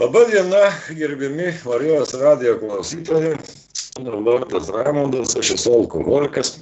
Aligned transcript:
Labą 0.00 0.24
dieną, 0.30 0.56
gerbiami 0.96 1.44
Marijos 1.66 2.14
radijo 2.14 2.56
klausytojai. 2.56 3.36
Mano 3.98 4.20
vardas 4.24 4.68
Raimondas, 4.72 5.36
aš 5.36 5.50
esu 5.54 5.74
alkoholikas. 5.76 6.54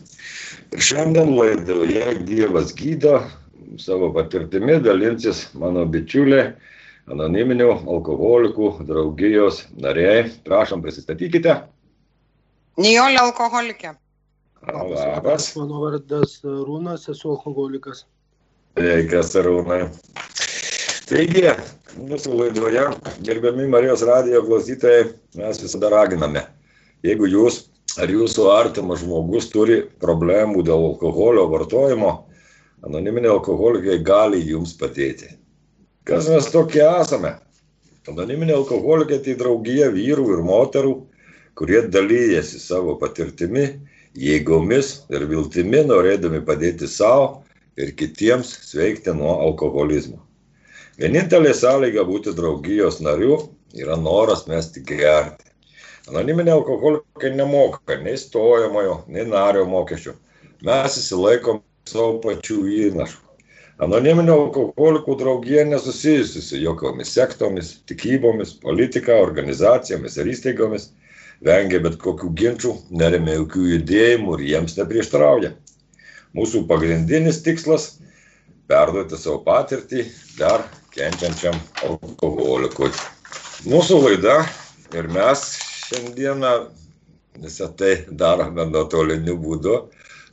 Ir 0.75 0.83
šiandien 0.83 1.31
laidoje 1.39 2.17
Dievas 2.27 2.73
gydo 2.75 3.21
savo 3.79 4.09
patirtimi 4.17 4.81
dalinsis 4.83 5.45
mano 5.55 5.85
bičiulė, 5.87 6.41
anoniminių 7.07 7.71
alkoholikų 7.95 8.73
draugijos 8.91 9.63
nariai. 9.87 10.33
Prašom, 10.49 10.83
prisistatykite. 10.83 11.61
Nijolė 12.83 13.23
alkoholikė. 13.23 13.95
Labas. 14.67 15.53
Mano 15.55 15.85
vardas 15.85 16.41
Rūnas, 16.43 17.07
esu 17.15 17.37
alkoholikas. 17.37 18.03
Sveikas, 18.75 19.37
Arūnai. 19.39 19.85
Taigi, 21.09 21.41
mūsų 22.05 22.35
laidoje, 22.37 22.83
gerbiami 23.25 23.65
Marijos 23.73 24.03
radijo 24.05 24.43
klausytojai, 24.45 25.07
mes 25.41 25.61
visada 25.63 25.89
raginame. 25.95 26.43
Jeigu 27.07 27.25
jūs 27.33 27.63
ar 27.97 28.13
jūsų 28.13 28.45
artimas 28.53 29.01
žmogus 29.01 29.49
turi 29.49 29.79
problemų 30.03 30.67
dėl 30.69 30.85
alkoholio 30.91 31.47
vartojimo, 31.49 32.11
anoniminiai 32.85 33.33
alkoholikai 33.39 33.97
gali 34.05 34.43
jums 34.51 34.77
padėti. 34.77 35.33
Kas 36.05 36.29
mes 36.29 36.51
tokie 36.53 36.85
esame? 36.85 37.39
Anoniminiai 38.13 38.59
alkoholikai 38.61 39.23
tai 39.25 39.39
draugija 39.41 39.89
vyrų 39.97 40.29
ir 40.37 40.45
moterų, 40.45 40.95
kurie 41.57 41.87
dalyjasi 41.89 42.61
savo 42.61 42.99
patirtimi, 43.01 43.65
jėgomis 44.13 44.95
ir 45.09 45.25
viltimi, 45.33 45.87
norėdami 45.89 46.45
padėti 46.45 46.85
savo 46.85 47.47
ir 47.81 47.97
kitiems 47.97 48.59
sveikti 48.69 49.17
nuo 49.17 49.39
alkoholizmo. 49.49 50.28
Vienintelė 50.99 51.53
sąlyga 51.55 52.03
būti 52.03 52.33
draugijos 52.35 52.97
nariu 53.07 53.37
yra 53.79 53.95
noras 53.95 54.49
mesti 54.51 54.81
gerti. 54.83 55.47
Anoniminiai 56.11 56.57
alkoholikai 56.57 57.31
nemoka 57.39 58.01
nei 58.03 58.17
stojamojo, 58.19 59.05
nei 59.07 59.23
nario 59.29 59.63
mokesčių. 59.71 60.17
Mes 60.67 60.97
įsilaikom 60.99 61.61
savo 61.87 62.17
pačių 62.25 62.57
įnašų. 62.89 63.21
Anoniminio 63.87 64.35
alkoholikų 64.41 65.15
draugija 65.21 65.63
nesusijusi 65.69 66.43
su 66.43 66.59
jokiomis 66.59 67.13
sektomis, 67.15 67.71
tikybomis, 67.87 68.57
politika, 68.65 69.21
organizacijomis 69.23 70.19
ir 70.19 70.33
įstaigomis, 70.33 70.89
vengia 71.47 71.79
bet 71.85 72.01
kokių 72.03 72.33
ginčių, 72.43 72.75
neremia 72.91 73.37
jokių 73.37 73.69
judėjimų 73.77 74.35
ir 74.41 74.45
jiems 74.49 74.75
neprieštrauja. 74.81 75.53
Mūsų 76.35 76.67
pagrindinis 76.67 77.39
tikslas- 77.47 77.87
perduoti 78.73 79.15
savo 79.15 79.39
patirtį 79.47 80.09
dar 80.43 80.67
kenčiančiam 80.99 81.57
alkoholikui. 81.87 82.91
Mūsų 83.69 84.01
laida 84.05 84.41
ir 84.97 85.09
mes 85.15 85.45
šiandieną 85.89 86.53
visą 87.43 87.71
tai 87.79 87.95
darome 88.11 88.67
nuotoliniu 88.69 89.37
būdu, 89.39 89.79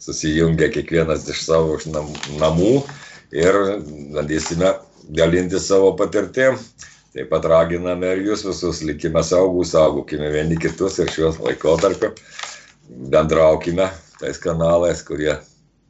susijungia 0.02 0.72
kiekvienas 0.74 1.28
iš 1.30 1.46
savo 1.46 1.78
namų 2.42 2.74
ir 3.36 3.62
bandysime 4.16 4.74
dalinti 5.16 5.62
savo 5.62 5.94
patirtim. 6.00 6.58
Taip 7.16 7.30
pat 7.32 7.46
raginame 7.48 8.10
ir 8.12 8.26
jūs 8.26 8.44
visus 8.44 8.82
likime 8.84 9.22
saugus, 9.24 9.72
saugokime 9.72 10.28
vieni 10.34 10.58
kitus 10.60 11.00
ir 11.00 11.12
šiuos 11.14 11.40
laikotarpiu 11.40 12.12
bendraukime 12.90 13.88
tais 14.20 14.38
kanalais, 14.42 15.02
kurie 15.06 15.38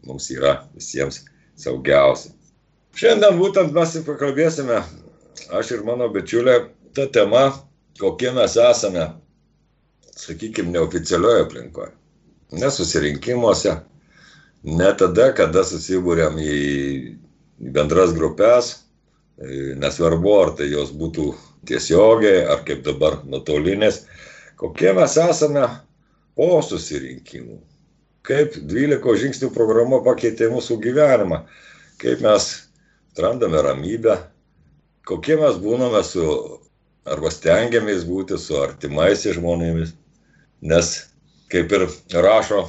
mums 0.05 0.29
yra 0.31 0.59
visiems 0.75 1.23
saugiausi. 1.57 2.34
Šiandien 2.95 3.35
būtent 3.35 3.73
mes 3.75 3.91
ir 3.97 4.05
pakalbėsime, 4.07 4.77
aš 5.59 5.71
ir 5.75 5.81
mano 5.83 6.05
bičiulė, 6.13 6.53
tą 6.95 7.09
temą, 7.11 7.49
kokie 7.99 8.29
mes 8.31 8.53
esame, 8.55 9.09
sakykime, 10.15 10.71
neoficialioje 10.71 11.41
aplinkoje. 11.43 11.91
Nesusirinkimuose, 12.55 13.73
ne 14.63 14.91
tada, 14.95 15.25
kada 15.35 15.65
susibūrėm 15.67 16.39
į 16.39 16.55
bendras 17.75 18.13
grupės, 18.15 18.69
nesvarbu, 19.83 20.31
ar 20.45 20.55
tai 20.55 20.69
jos 20.71 20.93
būtų 20.95 21.33
tiesiogiai, 21.67 22.45
ar 22.47 22.63
kaip 22.63 22.85
dabar 22.87 23.19
nuotolinės, 23.27 24.05
kokie 24.61 24.93
mes 24.95 25.17
esame 25.19 25.65
po 26.39 26.61
susirinkimų? 26.63 27.59
Kaip 28.23 28.55
12 28.55 29.19
žingsnių 29.25 29.51
programa 29.53 29.99
pakeitė 30.05 30.47
mūsų 30.53 30.79
gyvenimą, 30.87 31.43
kaip 31.99 32.23
mes 32.23 32.64
atrandame 33.15 33.61
ramybę, 33.63 34.17
kokie 35.07 35.37
mes 35.39 35.55
būname 35.63 36.01
su, 36.03 36.23
arba 37.07 37.29
stengiamės 37.31 38.03
būti 38.03 38.35
su 38.35 38.57
artimaisiais 38.59 39.37
žmonėmis, 39.37 39.93
nes 40.59 40.89
kaip 41.53 41.71
ir 41.77 41.85
rašo 42.11 42.65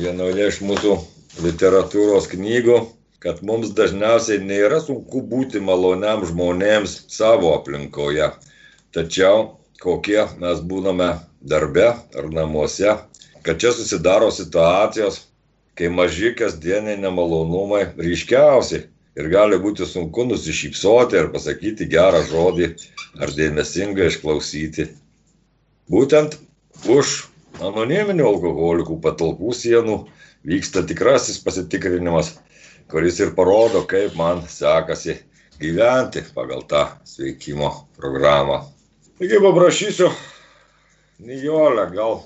vienoje 0.00 0.48
iš 0.50 0.58
mūsų 0.66 0.96
literatūros 1.44 2.26
knygų, 2.32 2.80
kad 3.22 3.44
mums 3.46 3.70
dažniausiai 3.78 4.40
nėra 4.42 4.80
sunku 4.82 5.22
būti 5.22 5.62
maloniam 5.62 6.26
žmonėms 6.26 6.96
savo 7.12 7.54
aplinkoje, 7.54 8.32
tačiau 8.90 9.60
kokie 9.78 10.24
mes 10.42 10.66
būname 10.66 11.12
darbe 11.46 11.92
ar 11.94 12.28
namuose, 12.34 12.98
kad 13.46 13.62
čia 13.62 13.70
susidaro 13.70 14.34
situacijos, 14.34 15.22
kai 15.78 15.94
maži 15.94 16.34
kasdieniai 16.34 16.98
nemalonumai 16.98 17.84
ryškiausiai 17.94 18.88
ir 19.16 19.30
gali 19.32 19.58
būti 19.60 19.86
sunku 19.88 20.26
nusišypsoti 20.28 21.18
ar 21.20 21.30
pasakyti 21.32 21.88
gerą 21.92 22.22
žodį 22.28 22.68
ar 23.22 23.32
dėmesingai 23.36 24.10
išklausyti. 24.10 24.90
Būtent 25.92 26.36
už 26.92 27.16
anoniminių 27.64 28.26
alkoholikų 28.28 28.98
patalpų 29.04 29.54
sienų 29.56 30.00
vyksta 30.46 30.84
tikrasis 30.86 31.40
pasitikrinimas, 31.42 32.34
kuris 32.92 33.20
ir 33.22 33.32
parodo, 33.38 33.86
kaip 33.88 34.14
man 34.18 34.44
sekasi 34.50 35.16
gyventi 35.60 36.22
pagal 36.36 36.66
tą 36.68 36.84
sveikimo 37.08 37.72
programą. 37.96 38.66
Taigi 39.16 39.40
paprašysiu, 39.40 40.10
Nijolė, 41.24 41.86
gal 41.94 42.18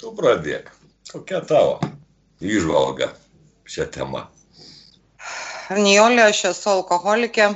tu 0.00 0.10
pradėk. 0.18 0.72
Kokia 1.12 1.38
tavo 1.46 1.76
įžvalga 2.42 3.12
šią 3.70 3.86
temą? 3.94 4.24
Nijolė, 5.72 6.28
aš 6.28 6.44
esu 6.50 6.70
alkoholikė. 6.74 7.48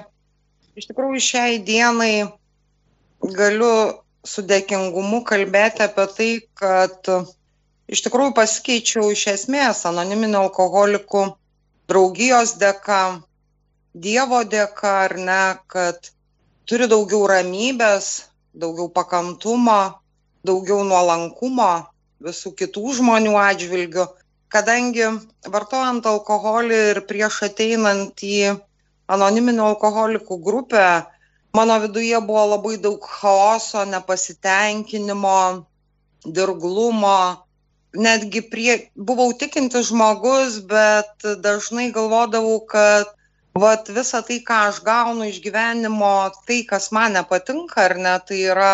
Iš 0.78 0.86
tikrųjų, 0.88 1.20
šiai 1.20 1.58
dienai 1.60 2.28
galiu 3.20 3.72
su 4.24 4.44
dėkingumu 4.48 5.20
kalbėti 5.28 5.84
apie 5.84 6.06
tai, 6.16 6.28
kad 6.60 7.10
iš 7.88 8.04
tikrųjų 8.06 8.32
pasikeičiau 8.38 9.10
iš 9.12 9.26
esmės 9.34 9.84
anoniminio 9.90 10.46
alkoholikų 10.46 11.24
draugijos 11.90 12.56
dėka, 12.60 13.02
Dievo 13.98 14.42
dėka, 14.44 14.90
ar 15.08 15.16
ne, 15.18 15.42
kad 15.66 16.10
turi 16.68 16.86
daugiau 16.86 17.26
ramybės, 17.26 18.28
daugiau 18.54 18.90
pakantumo, 18.92 19.78
daugiau 20.46 20.84
nuolankumo 20.86 21.70
visų 22.22 22.52
kitų 22.60 22.92
žmonių 23.00 23.32
atžvilgių, 23.40 24.04
kadangi 24.52 25.06
vartojant 25.52 26.06
alkoholį 26.08 26.80
ir 26.92 27.00
prieš 27.08 27.42
ateinant 27.48 28.24
į 28.24 28.54
anoniminių 29.08 29.64
alkoholikų 29.72 30.38
grupę, 30.44 30.86
mano 31.56 31.78
viduje 31.84 32.20
buvo 32.20 32.44
labai 32.54 32.76
daug 32.80 33.04
chaoso, 33.20 33.84
nepasitenkinimo, 33.88 35.38
dirglumo, 36.24 37.20
netgi 37.96 38.42
prie, 38.52 38.74
buvau 38.94 39.32
tikintis 39.32 39.88
žmogus, 39.92 40.60
bet 40.68 41.24
dažnai 41.44 41.88
galvodavau, 41.94 42.60
kad 42.68 43.08
vat, 43.58 43.88
visa 43.88 44.20
tai, 44.22 44.40
ką 44.44 44.60
aš 44.68 44.82
gaunu 44.84 45.28
iš 45.28 45.40
gyvenimo, 45.44 46.30
tai, 46.46 46.62
kas 46.68 46.92
man 46.92 47.16
nepatinka, 47.16 47.88
ar 47.88 47.96
ne, 47.96 48.14
tai 48.28 48.42
yra 48.52 48.72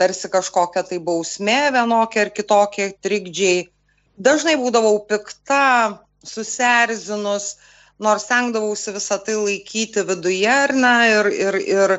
tarsi 0.00 0.30
kažkokia 0.30 0.82
tai 0.88 0.98
bausmė 0.98 1.70
vienokia 1.74 2.24
ar 2.26 2.30
kitokie 2.34 2.90
trikdžiai. 3.04 3.68
Dažnai 4.16 4.54
būdavau 4.60 4.98
pikta, 5.10 5.98
susierzinus, 6.24 7.56
nors 7.98 8.26
stengdavausi 8.26 8.94
visą 8.94 9.18
tai 9.26 9.34
laikyti 9.38 10.04
viduje 10.06 10.50
ar 10.50 10.74
ne, 10.74 10.94
ir, 11.10 11.28
ir, 11.46 11.58
ir, 11.76 11.94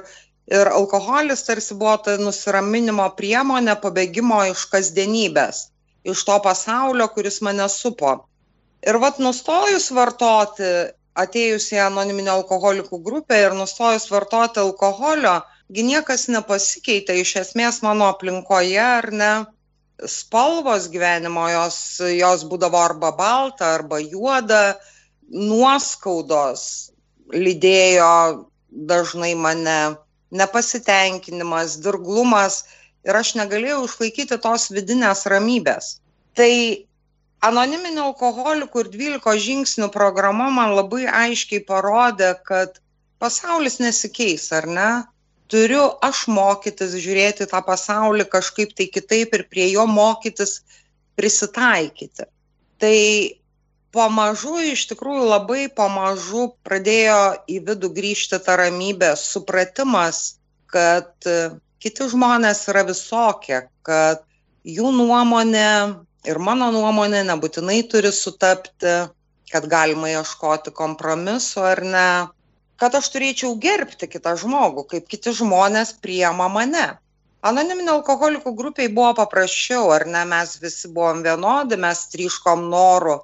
ir 0.59 0.71
alkoholis 0.71 1.43
tarsi 1.47 1.75
buvo 1.75 1.95
ta 2.05 2.15
nusiraminimo 2.21 3.07
priemonė, 3.19 3.75
pabėgimo 3.83 4.41
iš 4.51 4.65
kasdienybės, 4.71 5.65
iš 6.03 6.23
to 6.29 6.37
pasaulio, 6.47 7.07
kuris 7.15 7.41
mane 7.41 7.67
supo. 7.71 8.15
Ir 8.85 8.99
vat 9.01 9.19
nustojus 9.19 9.89
vartoti, 9.97 10.71
atėjus 11.19 11.71
į 11.73 11.81
anoniminio 11.87 12.35
alkoholikų 12.39 12.99
grupę 13.03 13.41
ir 13.41 13.55
nustojus 13.57 14.07
vartoti 14.11 14.61
alkoholio, 14.63 15.39
gi 15.73 15.83
niekas 15.87 16.27
nepasikeitė 16.31 17.15
iš 17.21 17.35
esmės 17.43 17.81
mano 17.83 18.11
aplinkoje, 18.13 18.79
ar 18.79 19.11
ne? 19.11 19.33
Spalvos 20.03 20.89
gyvenimo 20.91 21.45
jos, 21.47 21.77
jos 22.11 22.43
būdavo 22.49 22.79
arba 22.83 23.13
balta, 23.15 23.75
arba 23.77 24.01
juoda, 24.03 24.75
nuoskaudos 25.31 26.91
lydėjo 27.31 28.47
dažnai 28.91 29.33
mane, 29.39 29.95
nepasitenkinimas, 30.35 31.77
dirglumas 31.85 32.65
ir 33.07 33.15
aš 33.15 33.35
negalėjau 33.39 33.85
išlaikyti 33.87 34.37
tos 34.43 34.67
vidinės 34.73 35.23
ramybės. 35.31 35.95
Tai 36.35 36.51
anoniminio 37.45 38.09
alkoholikų 38.09 38.83
ir 38.83 38.91
12 38.97 39.43
žingsnių 39.47 39.89
programa 39.93 40.49
man 40.51 40.75
labai 40.75 41.05
aiškiai 41.07 41.63
parodė, 41.69 42.33
kad 42.43 42.81
pasaulis 43.21 43.79
nesikeis, 43.79 44.51
ar 44.51 44.67
ne? 44.67 44.89
Turiu 45.51 45.83
aš 46.01 46.25
mokytis 46.33 46.95
žiūrėti 46.97 47.45
tą 47.51 47.61
pasaulį 47.65 48.25
kažkaip 48.31 48.73
tai 48.77 48.87
kitaip 48.89 49.35
ir 49.37 49.45
prie 49.49 49.67
jo 49.71 49.85
mokytis 49.89 50.61
prisitaikyti. 51.19 52.25
Tai 52.81 52.97
pamažu, 53.95 54.57
iš 54.73 54.87
tikrųjų 54.91 55.27
labai 55.29 55.67
pamažu 55.71 56.49
pradėjo 56.65 57.19
į 57.51 57.59
vidų 57.69 57.91
grįžti 57.95 58.41
ta 58.43 58.57
ramybė, 58.59 59.13
supratimas, 59.19 60.39
kad 60.71 61.13
kiti 61.79 62.09
žmonės 62.11 62.65
yra 62.71 62.83
visokie, 62.87 63.61
kad 63.85 64.25
jų 64.65 64.91
nuomonė 64.97 65.69
ir 66.25 66.41
mano 66.41 66.71
nuomonė 66.73 67.21
nebūtinai 67.29 67.83
turi 67.91 68.11
sutapti, 68.13 68.95
kad 69.51 69.67
galima 69.69 70.09
ieškoti 70.09 70.73
kompromisu 70.75 71.61
ar 71.63 71.83
ne, 71.85 72.09
kad 72.81 72.95
aš 72.99 73.09
turėčiau 73.13 73.55
gerbti 73.61 74.09
kitą 74.11 74.35
žmogų, 74.39 74.85
kaip 74.91 75.09
kiti 75.11 75.33
žmonės 75.35 75.95
priema 76.03 76.47
mane. 76.51 76.87
Anoniminio 77.45 77.99
alkoholikų 77.99 78.55
grupiai 78.57 78.89
buvo 78.89 79.13
paprasčiau, 79.19 79.91
ar 79.93 80.07
ne, 80.09 80.23
mes 80.25 80.55
visi 80.61 80.89
buvom 80.91 81.21
vienodi, 81.25 81.77
mes 81.77 82.07
triškom 82.13 82.65
noru 82.71 83.19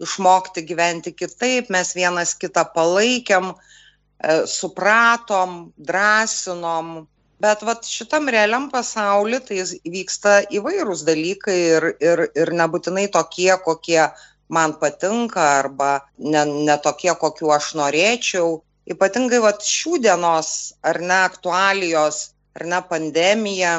išmokti 0.00 0.64
gyventi 0.64 1.12
kitaip, 1.12 1.68
mes 1.74 1.92
vienas 1.98 2.32
kitą 2.38 2.64
palaikėm, 2.74 3.52
e, 3.52 4.38
supratom, 4.48 5.58
drąsinom, 5.76 7.06
bet 7.42 7.62
vat 7.62 7.86
šitam 7.86 8.30
realiam 8.32 8.68
pasauly 8.72 9.40
tai 9.44 9.62
vyksta 9.84 10.40
įvairūs 10.58 11.04
dalykai 11.06 11.58
ir 11.76 11.90
ir 12.00 12.24
ir 12.34 12.54
nebūtinai 12.60 13.06
tokie 13.14 13.52
kokie 13.64 14.08
man 14.48 14.74
patinka 14.80 15.44
arba 15.58 15.90
ne 16.18 16.44
ne 16.48 16.78
tokie 16.82 17.14
kokių 17.22 17.52
aš 17.58 17.74
norėčiau 17.80 18.58
ypatingai 18.94 19.40
vat 19.44 19.64
šių 19.64 20.00
dienos 20.06 20.50
ar 20.90 21.00
ne 21.10 21.20
aktualijos 21.28 22.20
ar 22.58 22.66
ne 22.72 22.82
pandemija 22.90 23.74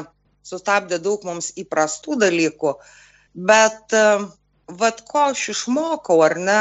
sustabdė 0.50 1.00
daug 1.06 1.23
mums 1.27 1.51
įprastų 1.63 2.19
dalykų 2.25 2.75
bet 3.51 3.95
vat 4.83 5.01
ko 5.09 5.23
aš 5.31 5.47
išmokau 5.56 6.19
ar 6.25 6.38
ne 6.50 6.59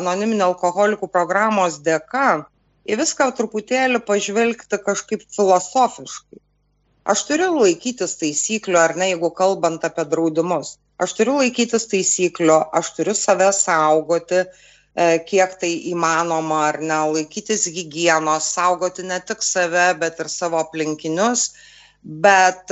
anoniminio 0.00 0.50
alkoholikų 0.52 1.08
programos 1.16 1.78
dėka 1.86 2.44
į 2.84 2.98
viską 3.00 3.30
truputėlį 3.38 4.00
pažvelgti 4.08 4.78
kažkaip 4.86 5.22
filosofiškai. 5.36 6.40
Aš 7.04 7.22
turiu 7.28 7.50
laikytis 7.58 8.16
taisyklių, 8.20 8.78
ar 8.80 8.94
ne, 8.96 9.10
jeigu 9.12 9.30
kalbant 9.36 9.84
apie 9.84 10.06
draudimus. 10.08 10.78
Aš 11.00 11.16
turiu 11.18 11.36
laikytis 11.40 11.88
taisyklių, 11.90 12.58
aš 12.80 12.92
turiu 12.96 13.14
save 13.18 13.50
saugoti, 13.56 14.44
kiek 14.94 15.56
tai 15.58 15.72
įmanoma, 15.90 16.60
ar 16.68 16.80
ne, 16.80 16.98
laikytis 17.16 17.66
hygienos, 17.66 18.46
saugoti 18.54 19.02
ne 19.02 19.18
tik 19.26 19.42
save, 19.42 19.88
bet 19.98 20.20
ir 20.22 20.30
savo 20.30 20.60
aplinkinius. 20.62 21.48
Bet, 22.04 22.70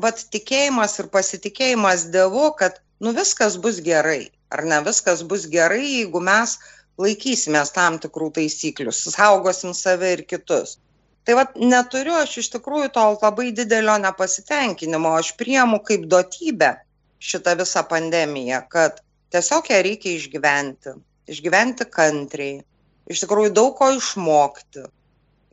vad, 0.00 0.22
tikėjimas 0.32 0.98
ir 1.02 1.10
pasitikėjimas 1.12 2.06
Dievu, 2.14 2.50
kad, 2.56 2.80
nu, 3.04 3.12
viskas 3.16 3.58
bus 3.60 3.80
gerai, 3.84 4.30
ar 4.54 4.64
ne, 4.64 4.80
viskas 4.86 5.24
bus 5.26 5.44
gerai, 5.52 5.82
jeigu 5.84 6.22
mes 6.24 6.56
laikysimės 7.00 7.74
tam 7.76 7.98
tikrų 8.00 8.30
taisyklių, 8.38 8.92
saugosim 8.92 9.74
save 9.76 10.14
ir 10.16 10.24
kitus. 10.28 10.78
Tai 11.24 11.36
vad 11.36 11.56
neturiu 11.60 12.14
aš 12.16 12.38
iš 12.40 12.48
tikrųjų 12.54 12.88
to 12.94 13.04
labai 13.20 13.50
didelio 13.56 13.98
nepasitenkinimo, 14.00 15.12
aš 15.20 15.34
priemu 15.40 15.80
kaip 15.84 16.08
duotybę 16.08 16.72
šitą 17.20 17.54
visą 17.60 17.84
pandemiją, 17.88 18.62
kad 18.72 19.02
tiesiog 19.34 19.68
ją 19.70 19.80
reikia 19.84 20.14
išgyventi, 20.16 20.96
išgyventi 21.30 21.86
kantriai, 21.90 22.62
iš 23.10 23.24
tikrųjų 23.24 23.52
daug 23.56 23.76
ko 23.78 23.90
išmokti, 23.96 24.86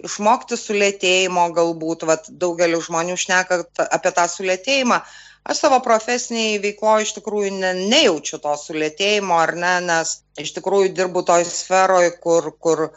išmokti 0.08 0.58
sulėtėjimo 0.60 1.48
galbūt, 1.58 2.06
vat, 2.10 2.30
daugelis 2.30 2.88
žmonių 2.88 3.18
šneka 3.18 3.64
apie 3.88 4.14
tą 4.14 4.28
sulėtėjimą, 4.32 5.02
aš 5.48 5.64
savo 5.64 5.82
profesinėj 5.84 6.62
veikloj 6.64 7.08
iš 7.08 7.16
tikrųjų 7.18 7.52
ne, 7.58 7.74
nejaučiu 7.92 8.40
to 8.44 8.54
sulėtėjimo 8.62 9.38
ar 9.42 9.56
ne, 9.58 9.76
nes 9.90 10.18
iš 10.40 10.54
tikrųjų 10.60 10.94
dirbu 10.98 11.26
toj 11.28 11.48
sferoj, 11.50 12.12
kur, 12.24 12.52
kur 12.62 12.88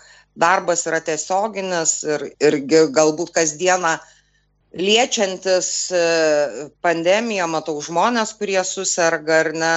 darbas 0.40 0.86
yra 0.88 1.00
tiesioginis 1.04 2.00
ir, 2.06 2.30
ir 2.40 2.60
galbūt 2.94 3.32
kasdieną 3.36 3.96
liečiantis 4.70 5.90
e, 5.90 6.00
pandemiją, 6.84 7.48
matau 7.50 7.74
žmonės, 7.82 8.36
kurie 8.38 8.60
susirga 8.66 9.40
ar 9.44 9.50
ne, 9.56 9.74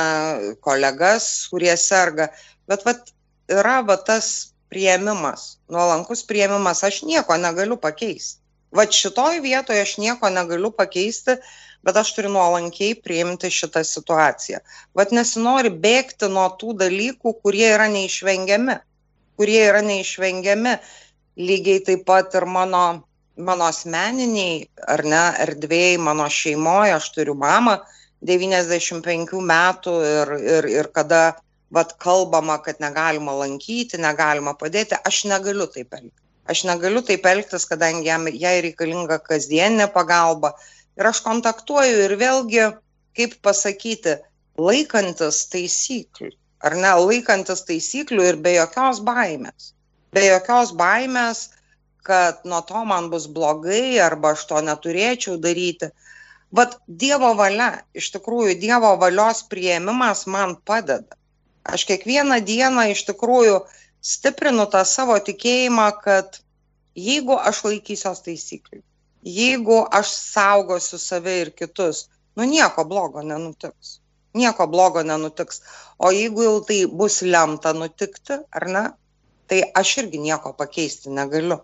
kolegas, 0.61 1.47
kurie 1.49 1.73
serga, 1.79 2.29
bet 2.69 2.85
vat, 2.87 3.11
yra 3.51 3.81
va 3.87 3.97
tas 3.97 4.53
prieimimas, 4.73 5.57
nuolankus 5.69 6.23
prieimimas, 6.29 6.83
aš 6.83 7.03
nieko 7.07 7.37
negaliu 7.37 7.77
pakeisti. 7.77 8.39
Vat 8.73 8.95
šitoj 8.95 9.37
vietoje 9.43 9.83
aš 9.85 9.97
nieko 10.01 10.29
negaliu 10.33 10.71
pakeisti, 10.73 11.37
bet 11.85 11.97
aš 11.99 12.13
turiu 12.15 12.31
nuolankiai 12.33 12.95
priimti 13.05 13.51
šitą 13.53 13.83
situaciją. 13.85 14.63
Vat 14.97 15.13
nesinori 15.13 15.69
bėgti 15.83 16.29
nuo 16.31 16.47
tų 16.59 16.73
dalykų, 16.79 17.35
kurie 17.43 17.67
yra 17.75 17.89
neišvengiami. 17.93 18.79
Kurie 19.37 19.59
yra 19.67 19.83
neišvengiami. 19.85 20.77
Lygiai 21.37 21.83
taip 21.85 22.05
pat 22.07 22.33
ir 22.39 22.47
mano, 22.49 23.03
mano 23.37 23.67
asmeniniai, 23.69 24.63
ar 24.95 25.05
ne, 25.05 25.23
erdvėjai, 25.45 26.01
mano 26.07 26.29
šeimoje, 26.29 26.95
aš 26.97 27.11
turiu 27.13 27.37
mamą 27.37 27.79
95 28.25 29.41
metų 29.53 29.95
ir, 30.07 30.35
ir, 30.57 30.69
ir 30.79 30.91
kada 30.95 31.23
vat 31.73 31.95
kalbama, 32.03 32.59
kad 32.65 32.81
negalima 32.83 33.33
lankyti, 33.39 33.97
negalima 34.01 34.53
padėti, 34.59 34.99
aš 35.09 35.23
negaliu 35.31 35.67
taip 35.73 35.95
elgtis. 35.97 36.19
Aš 36.53 36.65
negaliu 36.67 37.01
taip 37.07 37.25
elgtis, 37.25 37.65
kadangi 37.69 38.09
jam, 38.09 38.27
jai 38.27 38.57
reikalinga 38.65 39.17
kasdieninė 39.23 39.87
pagalba, 39.93 40.53
ir 40.99 41.09
aš 41.09 41.23
kontaktuoju 41.25 42.03
ir 42.05 42.15
vėlgi, 42.19 42.65
kaip 43.17 43.37
pasakyti, 43.47 44.17
laikantis 44.59 45.45
taisyklių, 45.53 46.33
ar 46.67 46.77
ne, 46.77 46.91
laikantis 47.07 47.65
taisyklių 47.69 48.27
ir 48.31 48.39
be 48.43 48.57
jokios 48.57 49.01
baimės. 49.07 49.71
Be 50.13 50.27
jokios 50.27 50.75
baimės, 50.77 51.47
kad 52.05 52.43
nuo 52.45 52.61
to 52.67 52.83
man 52.85 53.09
bus 53.09 53.25
blogai 53.31 53.97
arba 54.03 54.35
aš 54.35 54.45
to 54.51 54.61
neturėčiau 54.61 55.39
daryti. 55.41 55.89
Vat 56.53 56.75
Dievo 56.85 57.31
valia, 57.39 57.71
iš 57.97 58.11
tikrųjų, 58.13 58.59
Dievo 58.61 58.93
valios 59.01 59.41
prieimimas 59.49 60.27
man 60.29 60.59
padeda. 60.69 61.17
Aš 61.63 61.85
kiekvieną 61.87 62.39
dieną 62.43 62.89
iš 62.91 63.05
tikrųjų 63.07 63.59
stiprinu 64.03 64.65
tą 64.71 64.83
savo 64.85 65.15
tikėjimą, 65.27 65.87
kad 66.03 66.39
jeigu 66.95 67.37
aš 67.39 67.63
laikysiuos 67.67 68.23
taisyklių, 68.25 68.81
jeigu 69.23 69.79
aš 69.99 70.11
saugosiu 70.11 70.99
save 70.99 71.37
ir 71.45 71.51
kitus, 71.55 72.07
nu 72.35 72.47
nieko 72.49 72.83
blogo 72.85 73.23
nenutiks. 73.23 73.99
Nieko 74.33 74.67
blogo 74.67 75.03
nenutiks. 75.05 75.61
O 75.99 76.11
jeigu 76.11 76.43
jau 76.43 76.57
tai 76.67 76.79
bus 76.89 77.21
lemta 77.21 77.73
nutikti, 77.77 78.39
ar 78.51 78.67
ne, 78.75 78.83
tai 79.47 79.61
aš 79.81 79.97
irgi 80.03 80.19
nieko 80.19 80.53
pakeisti 80.57 81.13
negaliu. 81.13 81.59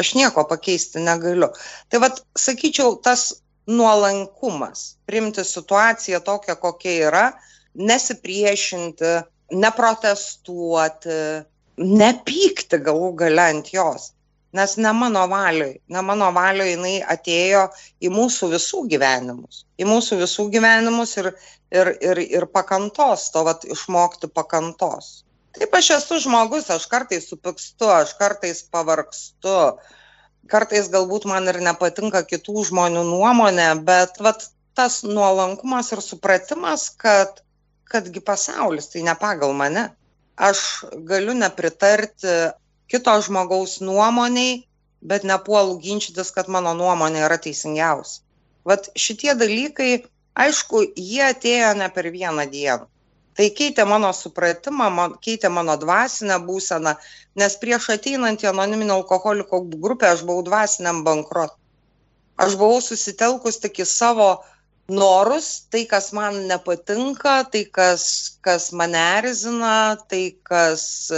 Aš 0.00 0.14
nieko 0.16 0.44
pakeisti 0.48 1.00
negaliu. 1.04 1.50
Tai 1.88 2.00
vad, 2.00 2.22
sakyčiau, 2.36 2.96
tas 3.04 3.42
nuolankumas, 3.66 4.96
primti 5.06 5.44
situaciją 5.44 6.20
tokią, 6.24 6.56
kokia 6.60 6.96
yra, 7.08 7.24
nesipriešinti, 7.74 9.12
neprotestuoti, 9.52 11.18
nepykti 11.76 12.78
galų 12.82 13.12
gale 13.22 13.50
ant 13.52 13.72
jos. 13.72 14.12
Nes 14.56 14.76
ne 14.80 14.92
mano 14.96 15.26
valioj 15.28 15.74
ne 15.92 16.02
mano 16.06 16.30
valioj 16.32 16.70
jinai 16.70 16.94
atėjo 17.14 17.66
į 18.00 18.10
mūsų 18.14 18.48
visų 18.54 18.86
gyvenimus. 18.92 19.64
Į 19.76 19.88
mūsų 19.90 20.20
visų 20.22 20.48
gyvenimus 20.54 21.16
ir 21.20 21.32
ir 21.74 21.92
ir 22.00 22.22
ir 22.24 22.46
pakantos 22.54 23.28
to 23.34 23.42
vat 23.44 23.66
išmokti 23.68 24.30
pakantos. 24.32 25.26
Taip 25.58 25.74
aš 25.76 25.90
esu 25.98 26.20
žmogus 26.24 26.70
aš 26.70 26.86
kartais 26.92 27.28
supykstu 27.28 27.90
aš 27.92 28.14
kartais 28.20 28.62
pavargstu. 28.72 29.76
Kartais 30.48 30.88
galbūt 30.88 31.26
man 31.26 31.48
ir 31.50 31.58
nepatinka 31.60 32.22
kitų 32.22 32.68
žmonių 32.70 33.02
nuomonė 33.10 33.72
bet 33.84 34.20
vat 34.22 34.48
tas 34.78 35.02
nuolankumas 35.02 35.90
ir 35.92 36.04
supratimas 36.04 36.90
kad 37.02 37.42
kadgi 37.92 38.20
pasaulis 38.20 38.90
tai 38.92 39.04
ne 39.06 39.14
pagal 39.18 39.54
mane 39.56 39.88
aš 40.36 40.84
galiu 40.92 41.34
nepritarti 41.34 42.52
kito 42.88 43.20
žmogaus 43.20 43.80
nuomoniai, 43.80 44.64
bet 45.00 45.24
nepuolu 45.24 45.78
ginčytis, 45.80 46.30
kad 46.32 46.48
mano 46.48 46.74
nuomonė 46.76 47.24
yra 47.26 47.38
teisingiausia. 47.40 48.22
Vat 48.66 48.90
šitie 48.98 49.34
dalykai, 49.38 50.06
aišku, 50.34 50.82
jie 50.96 51.22
atėjo 51.26 51.72
ne 51.78 51.88
per 51.94 52.10
vieną 52.12 52.46
dieną. 52.50 52.86
Tai 53.36 53.46
keitė 53.52 53.84
mano 53.84 54.10
supratimą, 54.16 54.88
man, 54.90 55.14
keitė 55.20 55.50
mano 55.52 55.76
dvasinę 55.76 56.38
būseną, 56.46 56.94
nes 57.36 57.56
prieš 57.60 57.90
ateinant 57.92 58.40
į 58.40 58.48
anoniminio 58.48 58.96
alkoholiko 58.96 59.60
grupę 59.68 60.08
aš 60.08 60.24
buvau 60.24 60.44
dvasiniam 60.46 61.02
bankrot. 61.04 61.52
Aš 62.40 62.56
buvau 62.56 62.80
susitelkus 62.80 63.60
tik 63.60 63.82
į 63.84 63.86
savo 63.88 64.30
norus, 64.88 65.66
tai, 65.70 65.84
kas 65.90 66.12
man 66.12 66.46
nepatinka, 66.48 67.44
tai, 67.50 67.64
kas, 67.64 68.38
kas 68.40 68.70
mane 68.72 69.02
erzina, 69.18 69.96
tai, 70.08 70.36
kas 70.42 71.10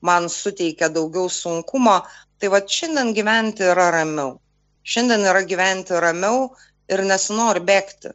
man 0.00 0.28
suteikia 0.28 0.88
daugiau 0.92 1.28
sunkumo. 1.28 2.00
Tai 2.38 2.48
va 2.52 2.60
šiandien 2.62 3.14
gyventi 3.16 3.64
yra 3.66 3.88
ramiau. 3.94 4.36
Šiandien 4.84 5.24
yra 5.26 5.42
gyventi 5.42 5.96
ramiau 6.00 6.50
ir 6.88 7.02
nesinori 7.04 7.64
bėgti 7.64 8.12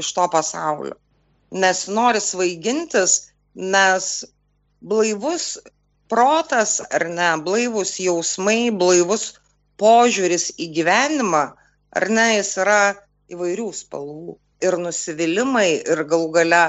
iš 0.00 0.12
to 0.16 0.28
pasaulio. 0.32 0.96
Nesinori 1.50 2.20
svaigintis, 2.20 3.32
nes 3.54 4.24
blaivus 4.80 5.56
protas 6.08 6.80
ar 6.94 7.06
ne, 7.10 7.30
blaivus 7.42 7.96
jausmai, 8.00 8.70
blaivus 8.70 9.34
požiūris 9.80 10.52
į 10.62 10.70
gyvenimą, 10.78 11.44
ar 11.96 12.08
ne, 12.08 12.26
jis 12.38 12.52
yra 12.62 12.80
įvairių 13.32 13.70
spalvų. 13.74 14.36
Ir 14.64 14.78
nusivylimai, 14.80 15.68
ir 15.84 16.02
galų 16.08 16.30
gale, 16.38 16.62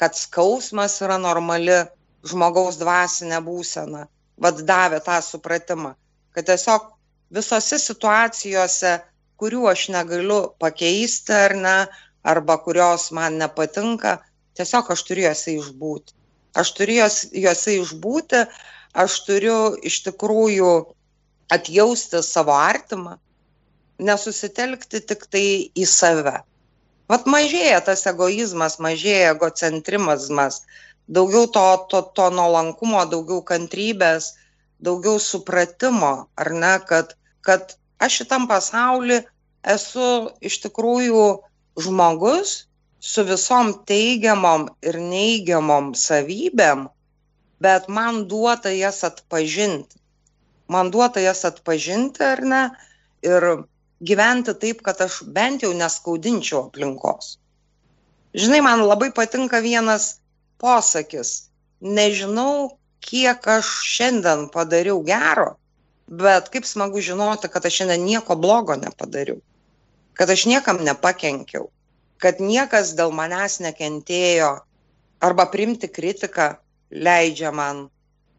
kad 0.00 0.16
skausmas 0.16 0.98
yra 1.04 1.16
normali 1.20 1.78
žmogaus 2.26 2.78
dvasinė 2.80 3.40
būsena. 3.44 4.06
Vad 4.40 4.62
davė 4.68 5.00
tą 5.04 5.18
supratimą, 5.24 5.94
kad 6.36 6.48
tiesiog 6.48 6.86
visose 7.36 7.78
situacijose, 7.80 8.94
kurių 9.40 9.66
aš 9.72 9.88
negaliu 9.94 10.40
pakeisti 10.60 11.36
ar 11.36 11.56
ne, 11.56 11.76
arba 12.24 12.56
kurios 12.64 13.10
man 13.16 13.38
nepatinka, 13.40 14.18
tiesiog 14.56 14.92
aš 14.92 15.04
turiu 15.08 15.26
juose 15.28 15.56
išbūti. 15.56 16.16
Aš 16.60 16.72
turiu 16.76 16.98
juose 17.44 17.76
išbūti, 17.78 18.44
aš 19.04 19.18
turiu 19.26 19.58
iš 19.86 20.00
tikrųjų 20.08 20.72
atjausti 21.54 22.22
savo 22.26 22.56
artimą, 22.56 23.16
nesusitelkti 24.08 25.02
tik 25.12 25.26
tai 25.32 25.46
į 25.76 25.86
save. 25.88 26.40
Vat 27.10 27.26
mažėja 27.26 27.80
tas 27.86 28.06
egoizmas, 28.06 28.78
mažėja 28.82 29.34
egocentrizmas, 29.34 30.60
daugiau 31.10 31.48
to, 31.56 31.66
to, 31.90 32.02
to 32.16 32.28
nuolankumo, 32.34 33.02
daugiau 33.10 33.42
kantrybės, 33.46 34.32
daugiau 34.80 35.18
supratimo, 35.20 36.12
ar 36.40 36.52
ne, 36.54 36.74
kad, 36.86 37.16
kad 37.46 37.74
aš 37.98 38.22
šitam 38.22 38.46
pasauliu 38.50 39.20
esu 39.74 40.10
iš 40.40 40.60
tikrųjų 40.64 41.24
žmogus 41.84 42.54
su 43.00 43.24
visom 43.24 43.72
teigiamom 43.88 44.68
ir 44.86 45.00
neigiamom 45.00 45.92
savybėm, 45.96 46.86
bet 47.60 47.88
man 47.88 48.26
duota 48.28 48.72
jas 48.72 49.02
atpažinti. 49.04 49.98
Man 50.70 50.92
duota 50.94 51.20
jas 51.20 51.42
atpažinti 51.48 52.22
ar 52.24 52.44
ne 52.52 52.62
ir 53.26 53.50
gyventi 54.00 54.54
taip, 54.56 54.82
kad 54.82 55.00
aš 55.00 55.22
bent 55.36 55.62
jau 55.64 55.72
neskaudinčiau 55.76 56.66
aplinkos. 56.68 57.36
Žinai, 58.34 58.60
man 58.64 58.84
labai 58.86 59.10
patinka 59.12 59.60
vienas 59.60 60.20
posakis. 60.62 61.50
Nežinau, 61.80 62.76
kiek 63.00 63.46
aš 63.48 63.68
šiandien 63.88 64.48
padariau 64.52 65.00
gero, 65.04 65.56
bet 66.06 66.50
kaip 66.52 66.66
smagu 66.68 67.00
žinoti, 67.00 67.48
kad 67.48 67.64
aš 67.66 67.80
šiandien 67.80 68.04
nieko 68.04 68.36
blogo 68.36 68.76
nepadariau, 68.76 69.40
kad 70.14 70.30
aš 70.30 70.46
niekam 70.46 70.82
nepakenkiau, 70.84 71.70
kad 72.20 72.42
niekas 72.44 72.92
dėl 72.98 73.14
manęs 73.16 73.60
nekentėjo 73.64 74.52
arba 75.24 75.48
primti 75.52 75.88
kritiką 75.88 76.52
leidžia 76.90 77.52
man, 77.52 77.88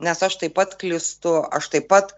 nes 0.01 0.22
aš 0.22 0.38
taip 0.41 0.56
pat 0.58 0.77
klistu, 0.82 1.41
aš 1.50 1.72
taip 1.74 1.89
pat 1.89 2.13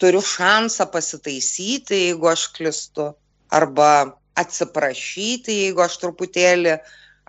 turiu 0.00 0.22
šansą 0.24 0.86
pasitaisyti, 0.92 1.98
jeigu 2.06 2.30
aš 2.30 2.46
klistu, 2.56 3.10
arba 3.52 3.90
atsiprašyti, 4.40 5.56
jeigu 5.66 5.84
aš 5.84 5.98
truputėlį 6.02 6.76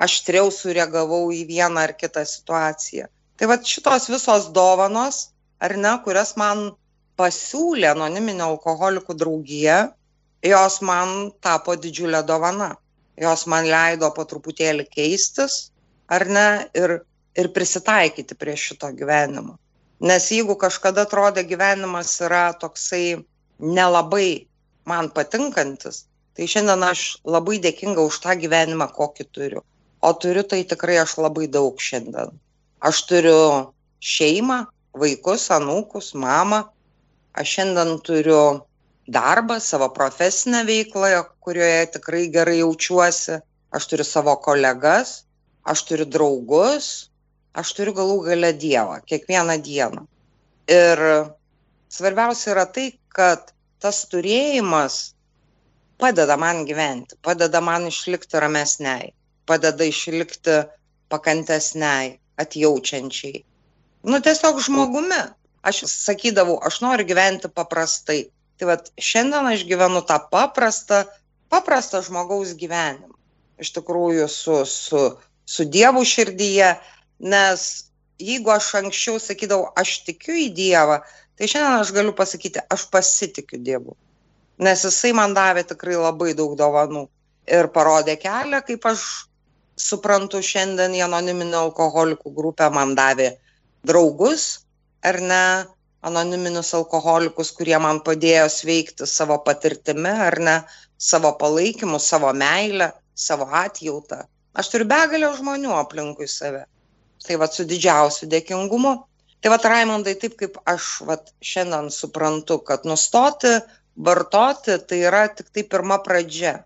aštriau 0.01 0.51
sureagavau 0.53 1.25
į 1.35 1.43
vieną 1.49 1.85
ar 1.87 1.95
kitą 1.97 2.23
situaciją. 2.27 3.09
Tai 3.37 3.49
va 3.51 3.57
šitos 3.73 4.07
visos 4.13 4.49
dovanos, 4.55 5.23
ar 5.59 5.75
ne, 5.77 5.91
kurias 6.05 6.35
man 6.39 6.71
pasiūlė 7.19 7.91
anoniminio 7.91 8.47
alkoholikų 8.53 9.17
draugija, 9.17 9.79
jos 10.45 10.79
man 10.85 11.31
tapo 11.43 11.75
didžiulė 11.77 12.23
dovana. 12.25 12.75
Jos 13.21 13.43
man 13.51 13.67
leido 13.67 14.07
po 14.15 14.23
truputėlį 14.25 14.87
keistis, 14.89 15.69
ar 16.09 16.25
ne, 16.25 16.47
ir 16.73 17.01
ir 17.35 17.51
prisitaikyti 17.53 18.35
prie 18.35 18.55
šito 18.57 18.91
gyvenimo. 18.95 19.57
Nes 20.01 20.31
jeigu 20.33 20.55
kažkada 20.57 21.05
atrodė 21.05 21.43
gyvenimas 21.45 22.15
yra 22.25 22.45
toksai 22.61 23.21
nelabai 23.61 24.47
man 24.89 25.11
patinkantis, 25.13 26.05
tai 26.33 26.47
šiandien 26.49 26.81
aš 26.87 27.03
labai 27.35 27.59
dėkinga 27.61 28.01
už 28.09 28.17
tą 28.23 28.33
gyvenimą, 28.41 28.87
kokį 28.95 29.27
turiu. 29.35 29.61
O 30.01 30.13
turiu 30.17 30.41
tai 30.41 30.63
tikrai 30.65 30.97
aš 31.03 31.19
labai 31.21 31.45
daug 31.45 31.77
šiandien. 31.77 32.33
Aš 32.81 33.03
turiu 33.11 33.41
šeimą, 34.01 34.63
vaikus, 34.97 35.45
anūkus, 35.53 36.15
mamą. 36.17 36.63
Aš 37.37 37.53
šiandien 37.57 37.93
turiu 38.01 38.41
darbą, 39.05 39.59
savo 39.61 39.91
profesinę 39.93 40.63
veiklą, 40.65 41.13
kurioje 41.45 41.85
tikrai 41.99 42.25
gerai 42.33 42.57
jaučiuosi. 42.63 43.37
Aš 43.71 43.87
turiu 43.87 44.07
savo 44.07 44.33
kolegas, 44.41 45.21
aš 45.63 45.85
turiu 45.87 46.09
draugus, 46.09 47.10
aš 47.57 47.73
turiu 47.77 47.93
galų 47.97 48.17
gale 48.27 48.51
Dievą 48.57 48.99
kiekvieną 49.07 49.57
dieną. 49.65 50.05
Ir 50.71 51.01
svarbiausia 51.91 52.53
yra 52.53 52.65
tai, 52.65 52.91
kad 53.11 53.51
tas 53.81 54.05
turėjimas 54.11 55.13
padeda 56.01 56.37
man 56.37 56.63
gyventi, 56.65 57.17
padeda 57.21 57.61
man 57.61 57.87
išlikti 57.89 58.39
ramesniai, 58.41 59.11
padeda 59.45 59.85
išlikti 59.85 60.61
pakantesniai, 61.11 62.17
atjaučiančiai. 62.41 63.43
Nu, 64.07 64.21
tiesiog 64.23 64.61
žmogumi. 64.65 65.21
Aš 65.61 65.83
sakydavau, 65.91 66.55
aš 66.65 66.79
noriu 66.81 67.05
gyventi 67.05 67.51
paprastai. 67.53 68.31
Tai 68.57 68.69
vad, 68.71 68.87
šiandien 68.97 69.49
aš 69.51 69.65
gyvenu 69.69 70.01
tą 70.09 70.17
paprastą, 70.31 71.03
paprastą 71.53 72.01
žmogaus 72.05 72.55
gyvenimą. 72.57 73.13
Iš 73.61 73.69
tikrųjų, 73.75 74.25
su, 74.31 74.55
su, 74.65 75.03
su 75.45 75.65
Dievu 75.69 76.01
širdyje, 76.07 76.71
Nes 77.21 77.65
jeigu 78.21 78.51
aš 78.53 78.69
anksčiau 78.81 79.19
sakydavau, 79.21 79.71
aš 79.77 80.01
tikiu 80.07 80.35
į 80.37 80.47
Dievą, 80.57 81.01
tai 81.37 81.49
šiandien 81.49 81.81
aš 81.81 81.91
galiu 81.95 82.13
pasakyti, 82.17 82.63
aš 82.73 82.87
pasitikiu 82.93 83.61
Dievu. 83.61 83.97
Nes 84.61 84.85
jisai 84.85 85.11
man 85.17 85.35
davė 85.37 85.63
tikrai 85.69 85.97
labai 85.97 86.33
daug 86.37 86.55
dovanų 86.57 87.07
ir 87.49 87.69
parodė 87.75 88.17
kelią, 88.21 88.61
kaip 88.65 88.85
aš 88.89 89.05
suprantu 89.81 90.41
šiandien 90.45 90.97
į 90.97 91.05
anoniminio 91.07 91.63
alkoholikų 91.67 92.33
grupę 92.35 92.69
man 92.73 92.93
davė 92.97 93.31
draugus, 93.87 94.65
ar 95.01 95.17
ne, 95.21 95.45
anoniminius 96.05 96.73
alkoholikus, 96.77 97.53
kurie 97.57 97.77
man 97.81 98.01
padėjo 98.05 98.47
sveikti 98.49 99.07
savo 99.09 99.37
patirtimi, 99.45 100.13
ar 100.27 100.37
ne, 100.41 100.57
savo 100.97 101.33
palaikymu, 101.41 101.99
savo 101.99 102.33
meilę, 102.33 102.91
savo 103.15 103.49
atjautą. 103.63 104.23
Aš 104.57 104.73
turiu 104.73 104.87
begalę 104.89 105.31
žmonių 105.37 105.73
aplinkui 105.77 106.27
save. 106.29 106.65
Tai 107.21 107.37
va 107.41 107.47
su 107.51 107.65
didžiausiu 107.69 108.29
dėkingumu. 108.29 108.95
Tai 109.41 109.51
va, 109.53 109.57
Raimondai, 109.73 110.15
taip 110.21 110.35
kaip 110.37 110.57
aš 110.69 110.89
va, 111.05 111.17
šiandien 111.41 111.89
suprantu, 111.93 112.59
kad 112.65 112.85
nustoti 112.85 113.55
vartoti 113.95 114.77
tai 114.87 114.99
yra 115.07 115.27
tik 115.27 115.49
tai 115.53 115.63
pirma 115.63 115.97
pradžia. 116.05 116.61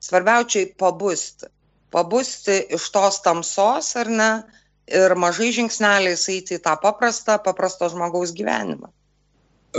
Svarbiausiai 0.00 0.72
pabusti. 0.78 1.48
Pabusti 1.90 2.58
iš 2.76 2.90
tos 2.92 3.22
tamsos, 3.24 3.94
ar 3.96 4.10
ne, 4.12 4.30
ir 4.92 5.14
mažai 5.16 5.50
žingsneliais 5.56 6.28
eiti 6.32 6.58
į 6.58 6.62
tą 6.64 6.76
paprastą, 6.82 7.38
paprasto 7.44 7.88
žmogaus 7.88 8.34
gyvenimą. 8.36 8.92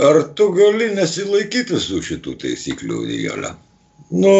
Ar 0.08 0.22
tu 0.34 0.50
gali 0.54 0.90
nesilaikyti 0.94 1.78
su 1.82 2.02
šitų 2.02 2.36
taisyklių, 2.44 3.04
Nijolė? 3.10 3.54
Nu, 4.10 4.30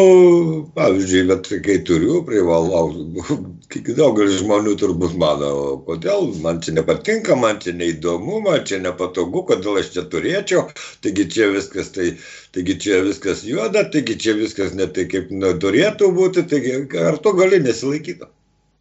pavyzdžiui, 0.75 1.27
bet 1.29 1.45
kai 1.63 1.77
turiu, 1.87 2.17
privalau, 2.27 2.89
daugelis 3.99 4.41
žmonių 4.41 4.73
turbūt 4.81 5.15
mano, 5.21 5.51
kodėl 5.85 6.27
man 6.43 6.59
čia 6.65 6.73
nepatinka, 6.75 7.37
man 7.39 7.61
čia 7.63 7.71
neįdomu, 7.79 8.41
man 8.43 8.65
čia 8.67 8.81
nepatogu, 8.83 9.45
kodėl 9.47 9.79
aš 9.79 9.93
čia 9.95 10.03
turėčiau, 10.11 10.65
taigi 11.07 11.27
čia 11.37 11.47
viskas, 11.55 11.93
tai, 11.95 12.09
taigi 12.51 12.75
čia 12.83 12.99
viskas 13.07 13.45
juoda, 13.47 13.85
taigi 13.95 14.19
čia 14.19 14.35
viskas 14.41 14.75
ne 14.75 14.91
tai 14.91 15.07
kaip 15.07 15.31
nu, 15.31 15.55
turėtų 15.63 16.11
būti, 16.19 16.43
taigi 16.51 16.75
ar 16.99 17.23
tu 17.23 17.31
gali 17.39 17.63
nesilaikyti? 17.63 18.27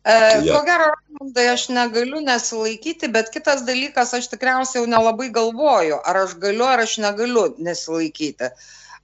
E, 0.02 0.20
ja. 0.42 0.58
Ko 0.58 0.66
gero, 0.66 0.90
tai 1.38 1.48
aš 1.54 1.70
negaliu 1.70 2.18
nesilaikyti, 2.26 3.14
bet 3.14 3.30
kitas 3.30 3.62
dalykas, 3.62 4.10
aš 4.18 4.32
tikriausiai 4.34 4.82
jau 4.82 4.90
nelabai 4.90 5.30
galvoju, 5.30 6.02
ar 6.02 6.24
aš 6.26 6.40
galiu, 6.42 6.66
ar 6.66 6.82
aš 6.82 6.98
negaliu 7.06 7.52
nesilaikyti. 7.62 8.50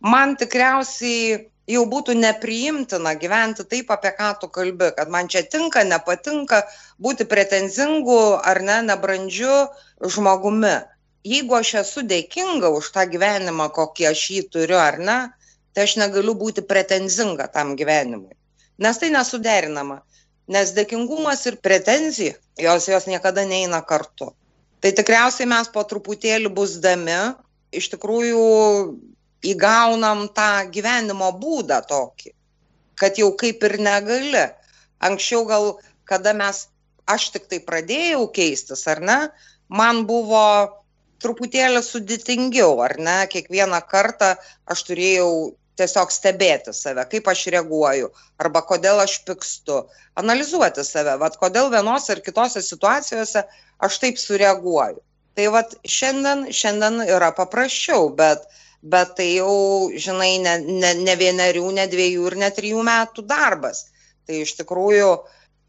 Man 0.03 0.35
tikriausiai 0.41 1.45
jau 1.71 1.85
būtų 1.91 2.15
nepriimtina 2.19 3.15
gyventi 3.21 3.67
taip, 3.67 3.91
apie 3.91 4.13
ką 4.19 4.33
tu 4.41 4.49
kalbi, 4.53 4.91
kad 4.97 5.11
man 5.11 5.31
čia 5.33 5.43
tinka, 5.43 5.83
nepatinka 5.85 6.63
būti 7.03 7.27
pretenzingu 7.29 8.39
ar 8.39 8.63
ne, 8.63 8.81
nebrandžiu 8.91 9.67
žmogumi. 10.01 10.77
Jeigu 11.27 11.57
aš 11.59 11.73
esu 11.83 12.05
dėkinga 12.07 12.71
už 12.71 12.93
tą 12.95 13.07
gyvenimą, 13.11 13.69
kokį 13.75 14.11
aš 14.13 14.25
jį 14.31 14.43
turiu 14.55 14.79
ar 14.79 15.01
ne, 15.03 15.19
tai 15.75 15.89
aš 15.89 15.97
negaliu 15.99 16.37
būti 16.39 16.63
pretenzinga 16.63 17.49
tam 17.53 17.75
gyvenimui. 17.79 18.37
Nes 18.79 19.01
tai 19.03 19.11
nesuderinama. 19.11 20.03
Nes 20.47 20.71
dėkingumas 20.77 21.41
ir 21.51 21.57
pretenzija, 21.59 22.37
jos, 22.63 22.87
jos 22.87 23.09
niekada 23.11 23.43
neina 23.43 23.81
kartu. 23.83 24.31
Tai 24.79 24.93
tikriausiai 24.95 25.49
mes 25.51 25.67
po 25.75 25.83
truputėlį 25.83 26.53
busdami 26.55 27.17
iš 27.75 27.89
tikrųjų 27.91 28.45
įgaunam 29.53 30.27
tą 30.37 30.51
gyvenimo 30.73 31.33
būdą 31.41 31.83
tokį, 31.91 32.33
kad 33.01 33.21
jau 33.21 33.33
kaip 33.41 33.65
ir 33.69 33.77
negali. 33.83 34.47
Anksčiau 35.07 35.45
gal, 35.49 35.69
kada 36.09 36.33
mes, 36.37 36.67
aš 37.07 37.31
tik 37.35 37.51
tai 37.51 37.61
pradėjau 37.65 38.25
keistis, 38.33 38.87
ar 38.89 39.03
ne, 39.05 39.19
man 39.69 40.07
buvo 40.09 40.47
truputėlį 41.23 41.83
sudėtingiau, 41.85 42.81
ar 42.85 42.97
ne, 42.99 43.19
kiekvieną 43.33 43.81
kartą 43.91 44.35
aš 44.73 44.83
turėjau 44.89 45.31
tiesiog 45.77 46.13
stebėti 46.13 46.73
save, 46.77 47.05
kaip 47.11 47.29
aš 47.29 47.47
reaguoju, 47.53 48.11
arba 48.41 48.63
kodėl 48.65 49.03
aš 49.03 49.19
pykstu, 49.29 49.83
analizuoti 50.19 50.85
save, 50.87 51.17
vad 51.21 51.37
kodėl 51.41 51.69
vienose 51.73 52.15
ar 52.15 52.23
kitose 52.25 52.63
situacijose 52.65 53.45
aš 53.85 53.99
taip 54.03 54.21
sureaguoju. 54.21 55.03
Tai 55.37 55.49
vad 55.53 55.75
šiandien, 55.85 56.47
šiandien 56.49 57.03
yra 57.05 57.29
paprasčiau, 57.37 58.09
bet, 58.17 58.47
bet 58.93 59.17
tai 59.19 59.31
jau, 59.37 59.91
žinai, 59.93 60.37
ne, 60.45 60.59
ne, 60.67 60.93
ne 61.03 61.17
vienerių, 61.19 61.67
ne 61.79 61.87
dviejų 61.91 62.31
ir 62.31 62.39
ne 62.43 62.51
trijų 62.55 62.85
metų 62.87 63.27
darbas. 63.27 63.87
Tai 64.27 64.41
iš 64.43 64.57
tikrųjų, 64.61 65.11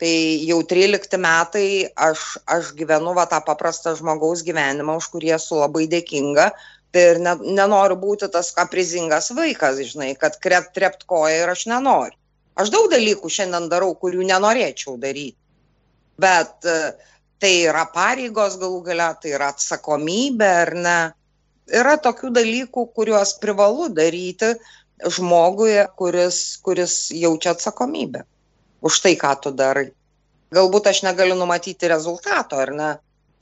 tai 0.02 0.14
jau 0.46 0.62
13 0.70 1.18
metai 1.22 1.68
aš, 2.08 2.26
aš 2.46 2.74
gyvenu 2.78 3.16
va 3.18 3.28
tą 3.30 3.42
paprastą 3.46 3.96
žmogaus 3.98 4.44
gyvenimą, 4.46 4.98
už 5.02 5.12
kurį 5.14 5.36
esu 5.38 5.62
labai 5.62 5.88
dėkinga, 5.90 6.52
Tai 6.92 7.04
ir 7.04 7.20
ne, 7.22 7.34
nenoriu 7.58 7.98
būti 8.00 8.30
tas 8.32 8.54
kaprizingas 8.56 9.34
vaikas, 9.36 9.82
žinai, 9.92 10.14
kad 10.20 10.38
krept, 10.44 10.72
trept 10.78 11.04
koją 11.10 11.44
ir 11.44 11.52
aš 11.52 11.66
nenoriu. 11.70 12.16
Aš 12.58 12.72
daug 12.74 12.88
dalykų 12.90 13.30
šiandien 13.30 13.68
darau, 13.70 13.92
kurių 14.00 14.24
nenorėčiau 14.26 14.96
daryti. 14.98 15.38
Bet 16.18 16.66
e, 16.66 16.78
tai 17.38 17.52
yra 17.68 17.84
pareigos 17.94 18.56
galų 18.58 18.80
gale, 18.88 19.12
tai 19.22 19.36
yra 19.36 19.52
atsakomybė 19.54 20.50
ar 20.64 20.74
ne. 20.88 20.98
Yra 21.68 21.98
tokių 22.00 22.32
dalykų, 22.36 22.86
kuriuos 22.96 23.34
privalu 23.42 23.90
daryti 23.92 24.54
žmogui, 25.04 25.76
kuris, 26.00 26.58
kuris 26.64 27.10
jaučia 27.12 27.54
atsakomybę 27.56 28.24
už 28.82 29.00
tai, 29.04 29.16
ką 29.20 29.34
tu 29.42 29.52
darai. 29.52 29.90
Galbūt 30.54 30.88
aš 30.88 31.04
negaliu 31.04 31.36
numatyti 31.36 31.90
rezultato 31.92 32.60
ar 32.62 32.72
ne, 32.72 32.92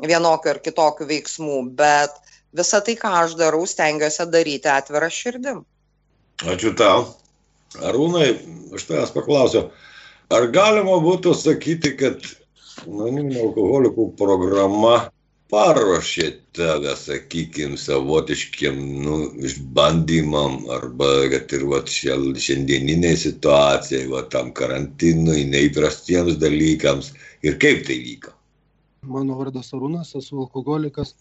vienokių 0.02 0.56
ar 0.56 0.60
kitokių 0.66 1.08
veiksmų, 1.12 1.60
bet 1.78 2.16
visą 2.56 2.82
tai, 2.82 2.96
ką 2.98 3.12
aš 3.22 3.36
darau, 3.40 3.66
stengiuosi 3.70 4.26
daryti 4.32 4.72
atvirą 4.72 5.12
širdim. 5.12 5.62
Ačiū 6.50 6.74
tau. 6.76 7.12
Arūnai, 7.76 8.30
aš 8.76 8.88
tavęs 8.88 9.12
paklausiu, 9.12 9.68
ar 10.32 10.48
galima 10.56 10.96
būtų 11.04 11.36
sakyti, 11.36 11.92
kad 12.00 12.24
anoniminių 12.86 13.42
alkoholikų 13.50 14.08
programa 14.20 14.96
paruošė 15.54 16.28
tave, 16.58 16.96
sakykime, 16.98 17.78
savotiškiam 17.78 18.80
nu, 19.06 19.18
išbandymam 19.46 20.64
arba 20.74 21.10
kad 21.34 21.54
ir 21.58 21.66
va, 21.70 21.82
šiandieniniai 21.86 23.18
situacijai, 23.20 24.08
va, 24.12 24.24
tam 24.34 24.52
karantinui, 24.58 25.44
neįprastiems 25.52 26.40
dalykams. 26.42 27.14
Ir 27.46 27.60
kaip 27.62 27.86
tai 27.86 28.00
vyko. 28.02 28.34
Mano 29.06 29.38
vardas 29.38 29.70
Arūnas, 29.76 30.16
esu 30.18 30.40
alkoholikas. 30.48 31.14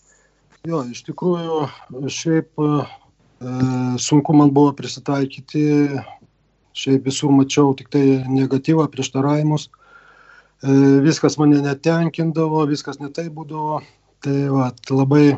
Jo 0.65 0.81
iš 0.89 1.03
tikrųjų 1.05 2.09
šiaip 2.09 2.63
e, 2.65 2.69
sunku 4.01 4.33
man 4.33 4.55
buvo 4.57 4.71
prisitaikyti, 4.79 5.65
šiaip 6.73 7.05
visur 7.11 7.35
mačiau 7.37 7.75
tik 7.77 7.91
tai 7.93 8.23
negatyvą, 8.25 8.87
prieštaravimus, 8.95 9.69
e, 9.69 10.79
viskas 11.05 11.37
mane 11.37 11.61
netenkindavo, 11.67 12.65
viskas 12.73 12.97
netai 13.03 13.27
būdavo, 13.29 13.83
tai 14.25 14.39
va, 14.53 14.71
labai 14.91 15.37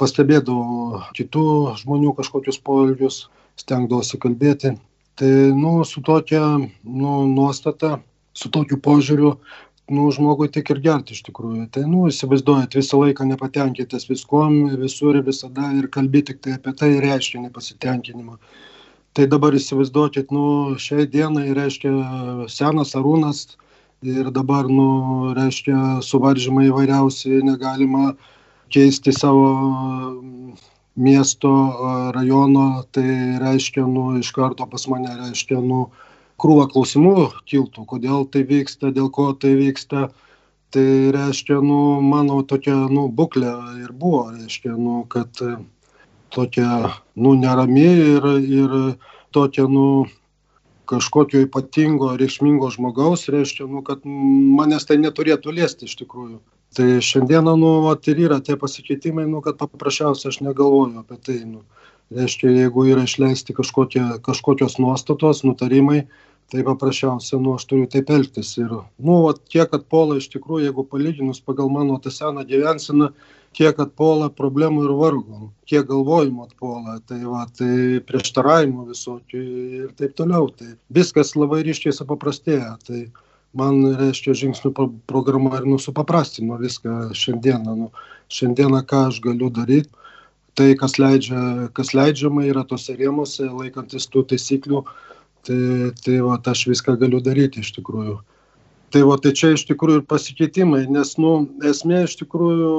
pastebėdavau 0.00 1.02
kitų 1.16 1.46
žmonių 1.82 2.12
kažkokius 2.18 2.58
poelgius, 2.66 3.22
stengdavosi 3.56 4.20
kalbėti. 4.20 4.74
Tai, 5.16 5.30
nu, 5.56 5.78
su 5.88 6.02
tokia, 6.04 6.42
nu, 6.84 7.12
nuostata, 7.30 7.96
su 8.36 8.50
tokiu 8.52 8.76
požiūriu 8.84 9.36
nu 9.88 10.10
žmogui 10.10 10.48
tik 10.50 10.70
ir 10.74 10.80
gert 10.82 11.10
iš 11.14 11.20
tikrųjų 11.28 11.68
tai 11.74 11.84
nu 11.86 12.06
įsivaizduojat 12.10 12.74
visą 12.74 12.98
laiką 12.98 13.26
nepatenkintas 13.28 14.08
viskuom 14.10 14.56
visur 14.80 15.18
visada 15.28 15.68
ir 15.78 15.86
kalbi 15.94 16.24
tiktai 16.26 16.56
apie 16.56 16.72
tai 16.80 16.88
reiškia 17.04 17.44
nepasitenkinimą 17.44 18.34
tai 19.14 19.28
dabar 19.30 19.54
įsivaizduokit 19.54 20.34
nu 20.34 20.74
šiai 20.82 21.06
dienai 21.12 21.54
reiškia 21.54 21.92
senas 22.50 22.96
arūnas 22.98 23.44
ir 24.06 24.30
dabar 24.30 24.70
nu 24.70 25.34
reiškia 25.36 26.00
suvaržymai 26.06 26.68
įvairiausi 26.70 27.42
negalima 27.46 28.14
keisti 28.72 29.12
savo 29.12 29.50
miesto 30.96 31.52
rajono 32.16 32.84
tai 32.94 33.38
reiškia 33.42 33.86
nu 33.86 34.08
iš 34.20 34.32
karto 34.36 34.66
pas 34.70 34.88
mane 34.88 35.12
reiškia 35.22 35.60
nu 35.60 35.86
krūva 36.40 36.66
klausimų 36.72 37.30
kiltų, 37.48 37.84
kodėl 37.88 38.26
tai 38.32 38.44
vyksta, 38.48 38.92
dėl 38.92 39.10
ko 39.12 39.32
tai 39.32 39.54
vyksta. 39.58 40.10
Tai 40.74 40.86
reiškia, 41.14 41.60
nu, 41.62 42.02
mano 42.02 42.40
tokia, 42.44 42.74
nu, 42.92 43.06
būklė 43.08 43.52
ir 43.84 43.92
buvo, 43.96 44.26
reiškia, 44.34 44.74
nu, 44.74 45.04
kad 45.08 45.30
e, 45.40 45.54
tokia, 46.34 46.90
nu, 47.14 47.36
nerami 47.38 47.86
ir, 47.86 48.26
ir 48.42 48.74
tokia, 49.32 49.68
nu, 49.70 50.04
kažkokio 50.88 51.44
ypatingo, 51.46 52.12
reikšmingo 52.20 52.70
žmogaus, 52.74 53.26
reiškia, 53.32 53.66
nu, 53.70 53.82
kad 53.86 54.04
manęs 54.06 54.86
tai 54.88 54.98
neturėtų 55.02 55.54
liesti 55.56 55.88
iš 55.88 55.96
tikrųjų. 56.02 56.38
Tai 56.76 56.86
šiandieną, 57.04 57.54
nu, 57.58 57.72
vat, 57.86 58.06
ir 58.10 58.20
yra 58.26 58.38
tie 58.44 58.56
pasikeitimai, 58.60 59.24
nu, 59.30 59.40
kad 59.44 59.58
paprasčiausiai 59.60 60.32
aš 60.32 60.40
negalvoju 60.44 61.02
apie 61.02 61.18
tai. 61.22 61.38
Nu. 61.46 61.62
Reiškia, 62.14 62.52
jeigu 62.54 62.84
yra 62.86 63.02
išleisti 63.06 63.54
kažkokie, 63.56 64.02
kažkokios 64.26 64.76
nuostatos, 64.78 65.42
nutarimai, 65.46 66.04
tai 66.50 66.62
paprasčiausia 66.66 67.38
nu 67.42 67.56
aš 67.58 67.66
turiu 67.70 67.88
taip 67.90 68.10
elgtis. 68.14 68.52
Ir 68.60 68.70
nu 69.02 69.16
vat 69.24 69.40
kiek 69.50 69.72
atpuola 69.74 70.20
iš 70.20 70.28
tikrųjų 70.34 70.68
jeigu 70.68 70.86
palyginus 70.86 71.42
pagal 71.42 71.70
mano 71.72 71.98
tą 72.02 72.12
seną 72.14 72.46
gyvenseną 72.46 73.10
kiek 73.56 73.78
atpuola 73.82 74.28
problemų 74.30 74.84
ir 74.86 74.94
vargo 74.98 75.50
kiek 75.70 75.86
galvojimų 75.88 76.46
atpuola 76.46 76.98
tai 77.08 77.22
va 77.24 77.46
tai 77.58 78.02
prieštaravimų 78.06 78.86
visokių 78.92 79.44
ir 79.82 79.94
taip 79.98 80.14
toliau. 80.18 80.50
Tai 80.54 80.74
viskas 80.92 81.34
labai 81.38 81.62
ryškiai 81.66 81.94
supaprastėja. 81.96 82.76
Tai 82.86 83.06
man 83.56 83.82
reiškia 83.98 84.36
žingsnių 84.36 84.74
pro 84.76 84.90
programa 85.10 85.56
ir 85.58 85.66
nu 85.66 85.80
supaprastino 85.82 86.60
viską 86.62 87.10
šiandieną. 87.16 87.76
Nu 87.80 87.90
šiandieną 88.30 88.84
ką 88.86 89.06
aš 89.10 89.22
galiu 89.24 89.50
daryt? 89.50 89.90
Tai 90.56 90.70
kas 90.80 90.94
leidžia 91.02 91.68
kas 91.76 91.90
leidžiama 91.96 92.46
yra 92.48 92.62
tuose 92.64 92.94
rėmuose 92.96 93.50
laikantis 93.50 94.06
tų 94.12 94.22
taisyklių 94.30 94.84
tai 95.46 95.92
tai 96.04 96.16
vat 96.26 96.48
aš 96.52 96.66
viską 96.72 96.96
galiu 97.00 97.20
daryti 97.24 97.62
iš 97.64 97.72
tikrųjų. 97.78 98.16
Tai 98.94 99.02
va 99.08 99.16
tai 99.22 99.32
čia 99.36 99.52
iš 99.54 99.66
tikrųjų 99.68 100.02
ir 100.02 100.08
pasikeitimai 100.10 100.84
nes 100.90 101.16
nu 101.18 101.32
esmė 101.66 102.04
iš 102.06 102.18
tikrųjų 102.22 102.74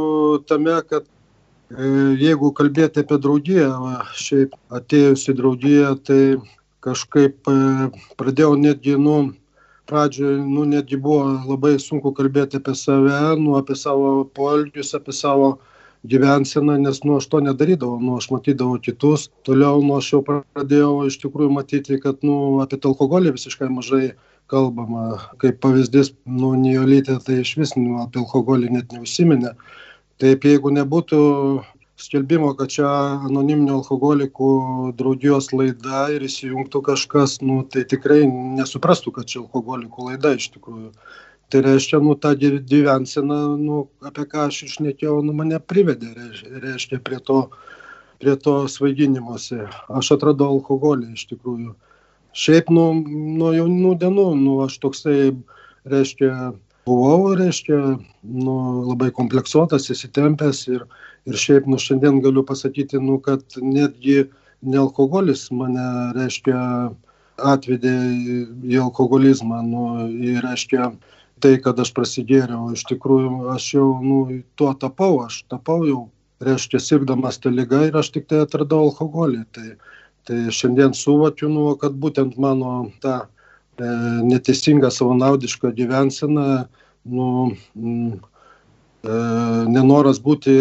tame 0.50 0.78
kad 0.90 1.04
e, 1.04 1.90
jeigu 2.22 2.54
kalbėti 2.56 3.04
apie 3.04 3.20
draugiją 3.24 3.72
va 3.84 3.96
šiaip 4.16 4.56
atėjus 4.80 5.28
į 5.32 5.38
draugiją 5.42 5.92
tai 6.08 6.22
kažkaip 6.86 7.52
e, 7.52 7.58
pradėjau 8.20 8.56
netgi 8.60 8.96
nu 9.02 9.18
pradžioj 9.88 10.40
nu 10.44 10.66
netgi 10.68 11.00
buvo 11.00 11.38
labai 11.48 11.76
sunku 11.80 12.12
kalbėti 12.16 12.60
apie 12.60 12.76
save 12.76 13.36
nu 13.40 13.56
apie 13.60 13.76
savo 13.76 14.24
poelgius 14.36 14.94
apie 14.98 15.16
savo 15.16 15.58
gyvenseną 16.06 16.78
nes 16.82 17.04
nu 17.04 17.18
aš 17.18 17.28
to 17.32 17.42
nedarydavau. 17.42 18.00
Nu 18.00 18.18
aš 18.18 18.30
matydavau 18.32 18.80
kitus 18.82 19.30
toliau 19.48 19.82
nu 19.84 19.98
aš 19.98 20.12
jau 20.14 20.22
pradėjau 20.26 21.08
iš 21.10 21.20
tikrųjų 21.24 21.54
matyti 21.54 22.00
kad 22.04 22.24
nu 22.28 22.60
apie 22.64 22.80
alkoholį 22.84 23.36
visiškai 23.38 23.70
mažai 23.74 24.14
kalbama. 24.48 25.18
Kaip 25.42 25.60
pavyzdys 25.64 26.14
nu 26.26 26.54
nijolytė 26.56 27.20
tai 27.26 27.42
išvis 27.44 27.76
nu 27.80 28.02
apie 28.04 28.24
alkoholį 28.24 28.72
net 28.78 28.94
neužsiminė. 28.96 29.56
Taip 30.22 30.46
jeigu 30.48 30.72
nebūtų 30.74 31.22
skelbimo 31.98 32.52
kad 32.58 32.72
čia 32.74 32.88
anoniminių 33.26 33.80
alkoholikų 33.80 34.50
draugijos 34.98 35.50
laida 35.54 36.08
ir 36.14 36.26
įsijungtų 36.28 36.82
kažkas 36.92 37.40
nu 37.42 37.64
tai 37.66 37.88
tikrai 37.90 38.26
nesuprastų 38.30 39.14
kad 39.16 39.30
čia 39.32 39.42
alkoholikų 39.44 40.12
laida 40.12 40.36
iš 40.38 40.52
tikrųjų 40.56 40.92
tai 41.50 41.62
reiškia 41.64 42.00
nu 42.04 42.16
ta 42.16 42.34
gy 42.36 42.60
gyvensena 42.72 43.40
nu 43.58 43.88
apie 44.10 44.26
ką 44.32 44.48
aš 44.48 44.64
ir 44.64 44.72
šnekėjau 44.76 45.18
nu 45.26 45.34
mane 45.34 45.60
privedė 45.60 46.12
reiš 46.16 46.44
reiškia 46.64 47.00
prie 47.00 47.20
to 47.30 47.40
prie 48.20 48.36
to 48.36 48.54
svaiginimosi. 48.68 49.60
Aš 49.94 50.16
atradau 50.16 50.56
alkoholį 50.56 51.14
iš 51.14 51.28
tikrųjų. 51.32 51.76
Šiaip 52.34 52.72
nu 52.74 52.86
nuo 53.38 53.52
jaunų 53.54 53.92
dienų 54.02 54.30
nu 54.42 54.56
aš 54.66 54.80
toksai 54.82 55.20
reiškia 55.86 56.32
buvau 56.90 57.36
reiškia 57.38 57.80
nu 58.48 58.58
labai 58.88 59.12
kompleksuotas 59.14 59.92
įsitempęs 59.94 60.66
ir 60.74 60.88
ir 61.28 61.40
šiaip 61.46 61.68
nu 61.68 61.78
šiandien 61.78 62.22
galiu 62.24 62.44
pasakyti 62.48 63.00
nu 63.04 63.20
kad 63.20 63.44
netgi 63.62 64.26
ne 64.62 64.78
alkoholis 64.82 65.48
mane, 65.52 65.86
reiškia, 66.18 66.62
atvedė 67.38 67.94
į 68.66 68.80
alkoholizmą, 68.82 69.62
nu, 69.66 69.84
ir, 70.10 70.42
reiškia, 70.46 70.90
tai, 71.44 71.56
kad 71.64 71.80
aš 71.80 71.92
prasigėriau, 71.96 72.72
iš 72.76 72.86
tikrųjų, 72.90 73.32
aš 73.54 73.68
jau, 73.76 73.88
nu, 74.04 74.20
tuo 74.60 74.72
tapau, 74.80 75.24
aš 75.26 75.42
tapau 75.52 75.82
jau, 75.88 76.02
reiškia, 76.44 76.82
sirgdamas 76.84 77.40
tą 77.42 77.52
lygą 77.54 77.88
ir 77.88 77.98
aš 77.98 78.12
tik 78.16 78.28
tai 78.32 78.44
atradau 78.46 78.88
alkoholį. 78.88 79.44
Tai, 79.56 79.68
tai 80.28 80.40
šiandien 80.54 80.96
suvokiu, 80.98 81.50
nu, 81.54 81.70
kad 81.82 81.98
būtent 81.98 82.38
mano 82.42 82.92
ta 83.04 83.20
e, 83.24 83.92
neteisinga 84.28 84.92
savanaudiška 84.94 85.72
gyvensena, 85.78 86.68
nu, 87.08 87.30
m, 87.78 88.18
e, 89.04 89.22
nenoras 89.72 90.22
būti, 90.24 90.60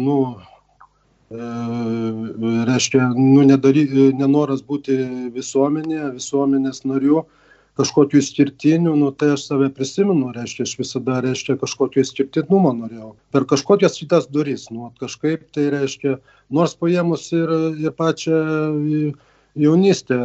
nu, 0.00 0.18
E, 1.34 2.64
reiškia, 2.68 3.08
nu, 3.16 3.42
nedary, 3.48 3.84
nenoras 4.18 4.60
būti 4.62 4.96
visuomenėje, 5.34 6.10
visuomenės 6.18 6.84
nariu, 6.84 7.24
kažkokiu 7.78 8.20
išskirtiniu, 8.22 8.94
nu, 8.98 9.10
tai 9.10 9.32
aš 9.34 9.48
save 9.48 9.68
prisimenu, 9.74 10.30
reiškia, 10.34 10.66
aš 10.68 10.74
visada, 10.78 11.18
reiškia, 11.24 11.58
kažkokio 11.58 12.04
išskirtinumo 12.04 12.72
norėjau. 12.78 13.12
Per 13.34 13.46
kažkokias 13.50 13.98
šitas 13.98 14.28
duris, 14.30 14.68
nu, 14.70 14.92
kažkaip 15.02 15.48
tai 15.54 15.68
reiškia, 15.74 16.18
nors 16.54 16.76
paėmus 16.78 17.26
ir, 17.34 17.50
ir 17.82 17.94
pačią 17.98 18.40
jaunystę, 19.54 20.18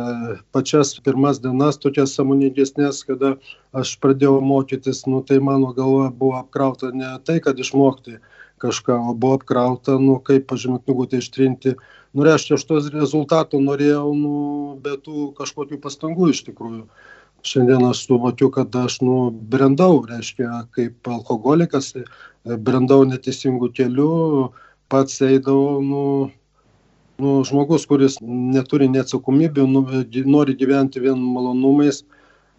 pačias 0.53 0.95
pirmas 1.05 1.39
dienas, 1.41 1.77
tokias 1.81 2.15
samoningesnės, 2.17 3.03
kada 3.05 3.35
aš 3.77 3.95
pradėjau 4.01 4.39
mokytis, 4.41 5.05
nu, 5.09 5.21
tai 5.25 5.39
mano 5.41 5.73
galva 5.77 6.09
buvo 6.09 6.39
apkrauta 6.41 6.93
ne 6.93 7.15
tai, 7.25 7.39
kad 7.41 7.59
išmokti, 7.59 8.17
kažką, 8.59 8.97
o 9.11 9.13
buvo 9.13 9.37
apkrauta, 9.39 9.97
nu, 10.01 10.17
kaip 10.25 10.49
pažymė 10.49 10.81
knygutę 10.83 11.21
ištrinti. 11.21 11.77
Nu, 12.13 12.25
reiškia, 12.25 12.57
aš 12.57 12.65
tos 12.65 12.89
rezultatų 12.93 13.61
norėjau, 13.61 14.09
nu, 14.17 14.33
be 14.81 14.97
tų 14.97 15.29
kažkokių 15.37 15.77
pastangų 15.81 16.33
iš 16.33 16.43
tikrųjų. 16.49 16.87
Šiandien 17.43 17.85
aš 17.87 18.03
suvokiu, 18.07 18.49
kad 18.51 18.75
aš, 18.75 18.99
nu, 19.05 19.29
brendau, 19.31 20.01
reiškia, 20.09 20.65
kaip 20.75 21.07
alkoholikas, 21.07 21.93
brendau 22.43 23.05
neteisingų 23.07 23.71
kelių, 23.77 24.11
pats 24.91 25.21
eidavau, 25.23 25.79
nu, 25.85 26.03
nu, 27.23 27.35
žmogus, 27.47 27.85
kuris 27.87 28.19
neturi 28.23 28.89
neatsakomybių, 28.91 29.67
nu, 29.71 29.85
nori 30.35 30.57
gyventi 30.59 31.03
vien 31.03 31.19
malonumais, 31.19 32.03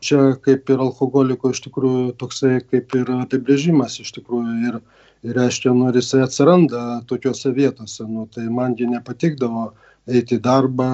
čia 0.01 0.35
kaip 0.45 0.71
ir 0.73 0.81
alkoholiko 0.81 1.53
iš 1.53 1.61
tikrųjų 1.67 2.15
toksai 2.21 2.59
kaip 2.65 2.95
ir 2.97 3.13
apibrėžimas 3.21 4.01
iš 4.03 4.15
tikrųjų 4.17 4.57
ir 4.71 4.81
ir 5.29 5.37
reiškia 5.37 5.75
nu 5.77 5.91
ir 5.91 5.99
jisai 6.01 6.23
atsiranda 6.25 7.03
tokiose 7.09 7.53
vietose 7.57 8.07
nu 8.09 8.27
tai 8.35 8.47
man 8.49 8.75
gi 8.77 8.89
nepatikdavo 8.89 9.67
eiti 10.11 10.37
į 10.39 10.43
darbą 10.45 10.89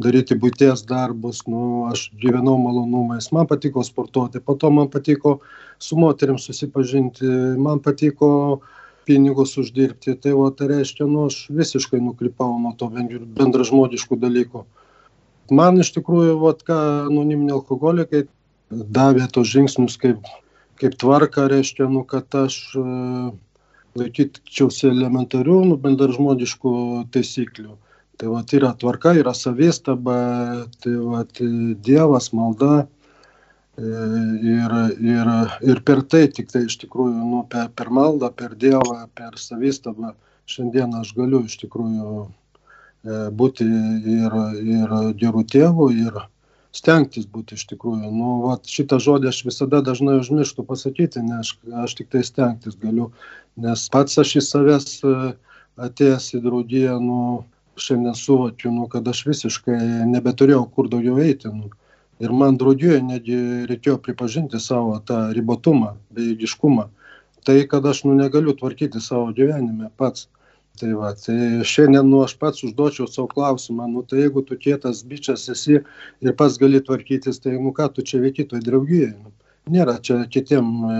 daryti 0.00 0.36
buities 0.38 0.84
darbus 0.88 1.42
nu 1.50 1.86
aš 1.90 2.06
gyvenau 2.20 2.56
malonumais. 2.60 3.30
Man 3.34 3.48
patiko 3.50 3.84
sportuoti 3.86 4.40
po 4.40 4.54
to 4.60 4.70
man 4.70 4.90
patiko 4.92 5.38
su 5.78 5.98
moterim 5.98 6.38
susipažinti 6.38 7.26
man 7.58 7.82
patiko 7.82 8.60
pinigus 9.06 9.56
uždirbti. 9.60 10.16
Tai 10.20 10.36
va 10.38 10.50
tai 10.56 10.70
reiškia 10.72 11.08
nu 11.10 11.26
aš 11.28 11.44
visiškai 11.50 12.00
nukrypau 12.00 12.56
nuo 12.60 12.72
to 12.78 12.90
bendražmogiškų 12.90 14.20
dalykų. 14.22 14.64
Man 15.52 15.82
iš 15.82 15.92
tikrųjų 15.98 16.38
vat 16.40 16.64
ką 16.64 16.78
anoniminiai 17.10 17.58
alkoholikai 17.58 18.24
davė 18.70 19.28
tuos 19.32 19.50
žingsnius 19.52 19.98
kaip 20.00 20.24
kaip 20.80 20.96
tvarką 20.98 21.46
reiškia 21.52 21.86
nu 21.90 22.02
kad 22.08 22.34
aš 22.34 22.56
laikyčiausi 23.94 24.88
elementarių 24.90 25.58
nu 25.68 25.76
bendražmogiškų 25.80 26.72
taisyklių 27.14 27.76
tai 28.18 28.28
vat 28.30 28.52
yra 28.56 28.72
tvarka 28.78 29.14
yra 29.18 29.34
savistaba 29.34 30.16
tai 30.82 30.94
vat 31.12 31.40
dievas 31.86 32.30
malda 32.36 32.72
e, 32.82 32.86
ir 34.54 34.76
ir 35.14 35.32
ir 35.70 35.82
per 35.88 36.02
tai 36.02 36.26
tiktai 36.28 36.64
iš 36.68 36.78
tikrųjų 36.84 37.30
nu 37.32 37.42
per 37.50 37.70
per 37.74 37.90
maldą 37.90 38.30
per 38.30 38.54
dievą 38.54 39.00
per 39.14 39.38
savistabą 39.46 40.14
šiandien 40.46 40.94
aš 41.00 41.14
galiu 41.16 41.42
iš 41.48 41.58
tikrųjų 41.64 42.12
e, 42.22 43.18
būti 43.40 43.66
ir 44.18 44.38
ir 44.76 44.94
geru 45.24 45.44
tėvu 45.56 45.90
ir 46.06 46.22
stengtis 46.74 47.26
būti 47.30 47.54
iš 47.54 47.68
tikrųjų. 47.70 48.10
Nu 48.10 48.30
vat 48.48 48.66
šitą 48.66 48.98
žodį 49.02 49.30
aš 49.30 49.40
visada 49.46 49.80
dažnai 49.86 50.18
užmirštu 50.18 50.64
pasakyti 50.66 51.22
nes 51.22 51.54
aš 51.84 51.96
tiktai 52.00 52.24
stengtis 52.26 52.78
galiu 52.82 53.10
nes 53.56 53.88
pats 53.94 54.18
aš 54.22 54.36
iš 54.40 54.50
savęs 54.50 54.88
e, 55.06 55.34
atėjęs 55.88 56.30
į 56.38 56.42
draugiją 56.46 56.98
nu 57.02 57.20
šiandien 57.76 58.14
suvokiu 58.14 58.72
nu 58.72 58.86
kad 58.88 59.08
aš 59.08 59.24
visiškai 59.26 59.78
nebeturėjau 60.10 60.64
kur 60.74 60.88
daugiau 60.90 61.18
eiti 61.22 61.50
nu. 61.52 61.70
Ir 62.22 62.30
man 62.30 62.58
draugijoj 62.60 63.00
netgi 63.02 63.38
reikėjo 63.70 63.96
pripažinti 64.02 64.60
savo 64.62 65.00
tą 65.08 65.18
ribotumą 65.34 65.96
bejėgiškumą. 66.14 66.86
Tai 67.44 67.56
kad 67.70 67.86
aš 67.90 68.04
nu 68.06 68.14
negaliu 68.18 68.54
tvarkyti 68.56 69.02
savo 69.02 69.32
gyvenime 69.36 69.90
pats. 69.98 70.28
Tai 70.78 70.90
va 70.98 71.12
tai 71.18 71.62
šiandien 71.70 72.08
nu 72.10 72.22
aš 72.24 72.36
pats 72.38 72.64
užduočiau 72.66 73.06
sau 73.06 73.28
klausimą 73.30 73.86
nu 73.90 74.02
tai 74.02 74.24
jeigu 74.24 74.42
tu 74.46 74.56
kietas 74.58 75.04
bičas 75.06 75.46
esi 75.52 75.76
ir 75.78 76.36
pats 76.38 76.58
gali 76.58 76.80
tvarkytis 76.82 77.38
tai 77.42 77.54
nu 77.58 77.70
ką 77.76 77.92
tu 77.94 78.02
čia 78.02 78.22
veiki 78.22 78.46
toj 78.50 78.62
draugijoj 78.64 79.12
nu? 79.12 79.34
Nėra 79.74 80.00
čia 80.06 80.24
kitiem 80.30 80.72
e, 80.94 80.96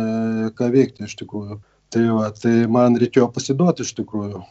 ką 0.58 0.70
veikti 0.76 1.08
iš 1.08 1.16
tikrųjų. 1.22 1.58
Tai 1.90 2.04
va 2.18 2.30
tai 2.38 2.54
man 2.76 3.00
reikėjo 3.02 3.26
pasiduot 3.34 3.82
iš 3.82 3.96
tikrųjų 3.98 4.44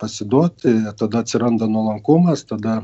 pasiduoti 0.00 0.72
tada 0.98 1.22
atsiranda 1.24 1.68
nuolankumas 1.70 2.46
tada 2.48 2.80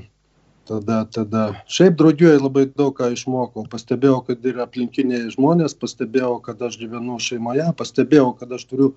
tada 0.66 1.04
tada. 1.10 1.42
Šiaip 1.70 1.98
draugijoj 1.98 2.40
labai 2.42 2.66
daug 2.66 2.94
ką 2.98 3.12
išmokau. 3.14 3.66
Pastebėjau 3.70 4.22
kad 4.26 4.46
ir 4.50 4.58
aplinkiniai 4.64 5.30
žmonės 5.34 5.76
pastebėjau 5.78 6.40
kad 6.46 6.62
aš 6.68 6.78
gyvenu 6.80 7.20
šeimoje 7.22 7.68
pastebėjau 7.78 8.32
kad 8.40 8.52
aš 8.58 8.66
turiu 8.70 8.90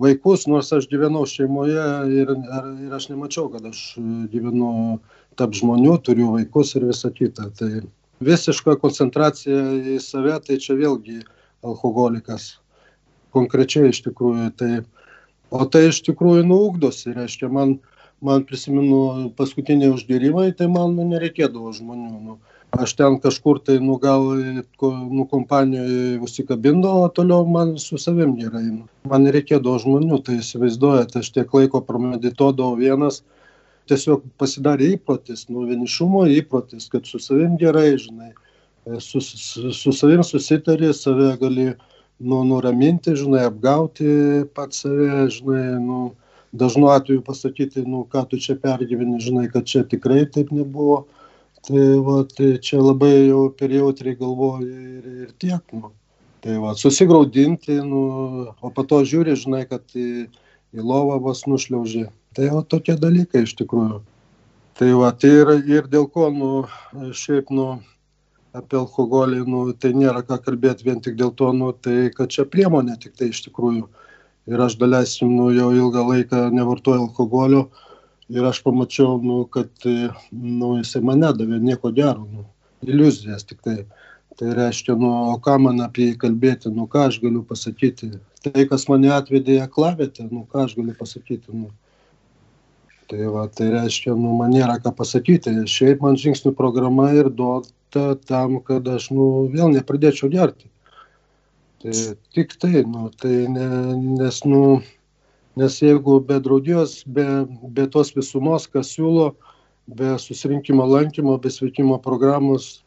vaikus 0.00 0.48
nors 0.50 0.72
aš 0.74 0.88
gyvenau 0.90 1.22
šeimoje 1.30 1.84
ir 2.20 2.32
ir 2.34 2.96
aš 2.98 3.08
nemačiau 3.12 3.46
kad 3.52 3.66
aš 3.70 3.84
gyvenu 4.32 4.98
tarp 5.38 5.54
žmonių 5.54 5.98
turiu 6.06 6.32
vaikus 6.34 6.74
ir 6.74 6.88
visa 6.90 7.10
kita. 7.14 7.50
Tai 7.58 7.70
visiška 8.24 8.76
koncentracija 8.82 9.62
į 9.94 10.00
save 10.02 10.40
tai 10.46 10.58
čia 10.62 10.76
vėlgi 10.78 11.22
alkoholikas. 11.64 12.56
Konkrečiai 13.34 13.90
iš 13.90 14.02
tikrųjų 14.06 14.50
tai 14.58 14.72
o 15.54 15.66
tai 15.70 15.88
iš 15.90 16.00
tikrųjų 16.08 16.46
nu 16.48 16.60
ugdosi 16.68 17.14
reiškia 17.14 17.50
man 17.52 17.78
man 18.24 18.44
prisimenu 18.48 19.30
paskutiniai 19.38 19.92
užgėrimai 19.92 20.50
tai 20.58 20.68
man 20.72 20.94
nu 20.98 21.06
nereikėdavo 21.10 21.72
žmonių 21.76 22.20
nu. 22.26 22.36
Aš 22.74 22.96
ten 22.98 23.18
kažkur 23.22 23.60
tai 23.62 23.76
nu 23.82 23.98
gal 24.02 24.24
nu 25.18 25.26
kompanijoj 25.30 26.22
užsikabindavau 26.26 27.04
o 27.06 27.10
toliau 27.18 27.46
man 27.46 27.76
su 27.78 27.98
savim 28.02 28.34
gerai 28.38 28.64
nu. 28.66 28.86
Man 29.10 29.26
nereikėdavo 29.28 29.78
žmonių 29.84 30.20
tai 30.26 30.40
įsivaizduojat 30.40 31.14
aš 31.20 31.30
tiek 31.36 31.54
laiko 31.58 31.82
pramedituodavau 31.86 32.80
vienas 32.80 33.20
tiesiog 33.90 34.24
pasidarė 34.40 34.94
įprotis 34.96 35.46
nu 35.52 35.66
vienišumo 35.68 36.24
įprotis 36.40 36.88
kad 36.92 37.06
su 37.06 37.20
savim 37.22 37.58
gerai 37.60 37.92
žinai 38.00 38.32
su 39.00 39.20
su 39.20 39.72
su 39.72 39.92
savim 39.92 40.24
susitari 40.24 40.92
save 40.96 41.34
gali 41.40 41.74
nu 42.18 42.44
nuraminti 42.44 43.16
žinai 43.16 43.46
apgauti 43.48 44.06
pats 44.54 44.84
save 44.84 45.26
žinai 45.30 45.80
nu 45.82 46.14
dažnu 46.52 46.86
atveju 46.94 47.22
pasakyti 47.26 47.82
nu 47.86 48.06
ką 48.10 48.28
tu 48.30 48.38
čia 48.38 48.54
pergyveni 48.54 49.20
žinai 49.20 49.50
kad 49.52 49.66
čia 49.66 49.82
tikrai 49.82 50.24
taip 50.30 50.52
nebuvo. 50.54 51.04
Tai 51.64 51.84
vat 52.04 52.34
tai 52.36 52.58
čia 52.60 52.78
labai 52.78 53.28
jau 53.28 53.48
per 53.50 53.72
jautriai 53.72 54.16
galvoji 54.20 54.68
ir 54.68 55.04
ir 55.24 55.30
tiek 55.38 55.62
nu. 55.72 55.90
Tai 56.44 56.58
vat 56.60 56.78
susigraudinti 56.78 57.80
nu 57.82 58.02
o 58.60 58.70
po 58.70 58.84
to 58.84 59.00
žiūri 59.02 59.34
žinai 59.34 59.64
kad 59.68 59.82
į 59.96 60.28
į 60.74 60.82
lovą 60.82 61.18
vos 61.22 61.46
nušliauži. 61.46 62.08
Tai 62.34 62.50
va 62.50 62.62
tokie 62.62 62.96
dalykai 62.98 63.44
iš 63.46 63.54
tikrųjų. 63.58 64.02
Tai 64.74 64.90
vat 64.98 65.24
ir 65.24 65.50
ir 65.70 65.88
dėl 65.90 66.06
ko 66.10 66.30
nu 66.34 66.50
šiaip 67.14 67.50
nu 67.50 67.78
apie 68.54 68.78
alkoholį 68.78 69.42
nu 69.50 69.64
tai 69.82 69.90
nėra 69.98 70.22
ką 70.26 70.38
kalbėt 70.46 70.84
vien 70.86 71.00
tik 71.02 71.18
dėl 71.18 71.32
to 71.40 71.50
nu 71.56 71.72
tai 71.86 72.10
kad 72.14 72.30
čia 72.30 72.46
priemonė 72.46 72.96
tiktai 73.02 73.32
iš 73.32 73.42
tikrųjų. 73.48 73.88
Ir 74.50 74.60
aš 74.60 74.76
daleiskim 74.80 75.32
nu 75.34 75.48
jau 75.56 75.70
ilgą 75.74 76.04
laiką 76.10 76.46
nevartoju 76.54 77.08
alkoholio 77.08 77.64
ir 78.30 78.46
aš 78.46 78.60
pamačiau 78.64 79.18
nu 79.22 79.42
kad 79.56 79.70
nu 80.30 80.74
jisai 80.78 81.02
man 81.02 81.22
nedavė 81.24 81.60
nieko 81.60 81.90
gero 81.96 82.26
nu 82.28 82.44
iliuzijas 82.86 83.46
tiktai 83.48 83.84
tai. 84.38 84.52
Reiškia 84.54 84.96
nu 84.98 85.10
o 85.32 85.38
ką 85.42 85.58
man 85.66 85.80
apie 85.84 86.10
jį 86.12 86.18
kalbėti 86.26 86.70
nu 86.74 86.86
ką 86.90 87.08
aš 87.08 87.20
galiu 87.22 87.42
pasakyti? 87.48 88.12
Tai 88.44 88.66
kas 88.70 88.86
mane 88.90 89.10
atvedė 89.14 89.58
į 89.58 89.64
aklavietę 89.64 90.28
nu 90.30 90.44
ką 90.50 90.66
aš 90.68 90.76
galiu 90.78 90.94
pasakyti 90.98 91.54
nu? 91.54 91.70
Tai 93.10 93.26
va 93.34 93.48
tai 93.48 93.70
reiškia 93.72 94.14
nu 94.16 94.36
man 94.38 94.54
nėra 94.54 94.78
ką 94.82 94.94
pasakyti. 94.96 95.54
Šiaip 95.70 96.02
man 96.04 96.18
žingsnių 96.20 96.54
programa 96.56 97.10
ir 97.16 97.30
duota 97.94 98.20
tam 98.26 98.60
kad 98.66 98.88
aš 98.88 99.10
nu 99.14 99.30
vėl 99.54 99.72
nepradėčiau 99.76 100.30
gerti 100.34 100.70
tai 101.84 101.96
tik 102.34 102.54
tai 102.60 102.84
nu 102.84 103.08
tai 103.22 103.46
ne 103.56 103.68
nes 104.20 104.44
nu 104.44 104.62
nes 105.56 105.80
jeigu 105.82 106.20
be 106.20 106.40
draugijos 106.42 107.02
be 107.06 107.26
be 107.78 107.88
tos 107.96 108.14
visumos 108.16 108.66
kas 108.66 108.94
siūlo 108.96 109.32
be 109.86 110.18
susirinkimo 110.18 110.84
lankymo, 110.86 111.38
be 111.38 111.50
sveikimo 111.50 111.98
programos, 112.02 112.84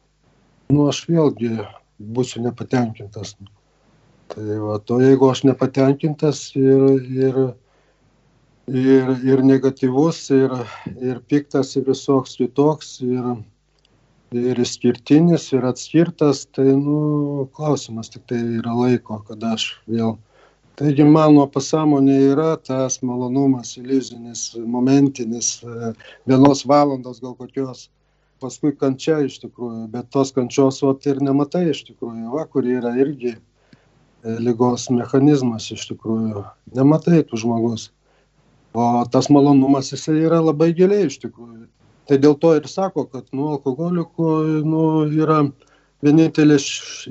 nu 0.69 0.87
aš 0.89 1.03
vėlgi 1.09 1.53
būsiu 1.97 2.41
nepatenkintas. 2.45 3.35
Tai 4.33 4.57
va, 4.63 4.77
to 4.83 4.99
jeigu 5.01 5.29
aš 5.31 5.43
nepatenkintas 5.47 6.41
ir, 6.57 6.87
ir, 7.27 7.37
ir, 8.67 9.13
ir 9.29 9.43
negatyvus, 9.45 10.25
ir, 10.35 10.57
ir 10.97 11.21
piktas, 11.29 11.75
ir 11.77 11.85
visoks 11.87 12.35
kitoks, 12.41 12.97
ir, 13.05 13.37
ir 14.35 14.59
išskirtinis, 14.59 15.51
ir 15.55 15.65
atskirtas, 15.67 16.45
tai, 16.51 16.67
nu, 16.75 17.47
klausimas 17.55 18.11
tik 18.11 18.25
tai 18.27 18.39
yra 18.59 18.73
laiko, 18.75 19.21
kada 19.27 19.53
aš 19.55 19.69
vėl. 19.87 20.17
Taigi 20.77 21.05
mano 21.09 21.47
pasąmonėje 21.49 22.33
yra 22.35 22.49
tas 22.61 22.99
malonumas 23.01 23.71
iliuzinis 23.79 24.51
momentinis 24.61 25.55
e, 25.63 25.93
vienos 26.29 26.61
valandos 26.69 27.17
gal 27.23 27.33
kokios 27.39 27.87
paskui 28.37 28.75
kančia 28.77 29.23
iš 29.25 29.39
tikrųjų 29.41 29.87
bet 29.95 30.11
tos 30.13 30.29
kančios 30.35 30.83
vat 30.85 31.07
ir 31.09 31.23
nematai 31.25 31.63
iš 31.71 31.81
tikrųjų 31.87 32.29
va 32.35 32.45
kur 32.45 32.67
yra 32.69 32.91
irgi 32.93 33.33
e, 33.33 33.39
ligos 34.37 34.85
mechanizmas 34.93 35.71
iš 35.73 35.87
tikrųjų. 35.95 36.45
Nematai 36.77 37.23
tų 37.25 37.41
žmogus. 37.41 37.89
O 38.77 38.85
tas 39.09 39.31
malonumas 39.33 39.89
jisai 39.95 40.19
yra 40.27 40.43
labai 40.45 40.75
giliai 40.77 41.07
iš 41.09 41.17
tikrųjų 41.25 41.65
tai 42.09 42.19
dėl 42.23 42.37
to 42.41 42.53
ir 42.57 42.69
sako 42.71 43.05
kad 43.11 43.27
nu 43.35 43.49
alkoholikų 43.55 44.29
nu 44.67 44.83
yra 45.23 45.41
vienintelė 46.05 46.59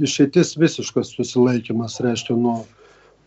išeitis 0.09 0.55
visiškas 0.61 1.13
susilaikymas 1.17 2.01
reiškia 2.07 2.39
nuo 2.39 2.57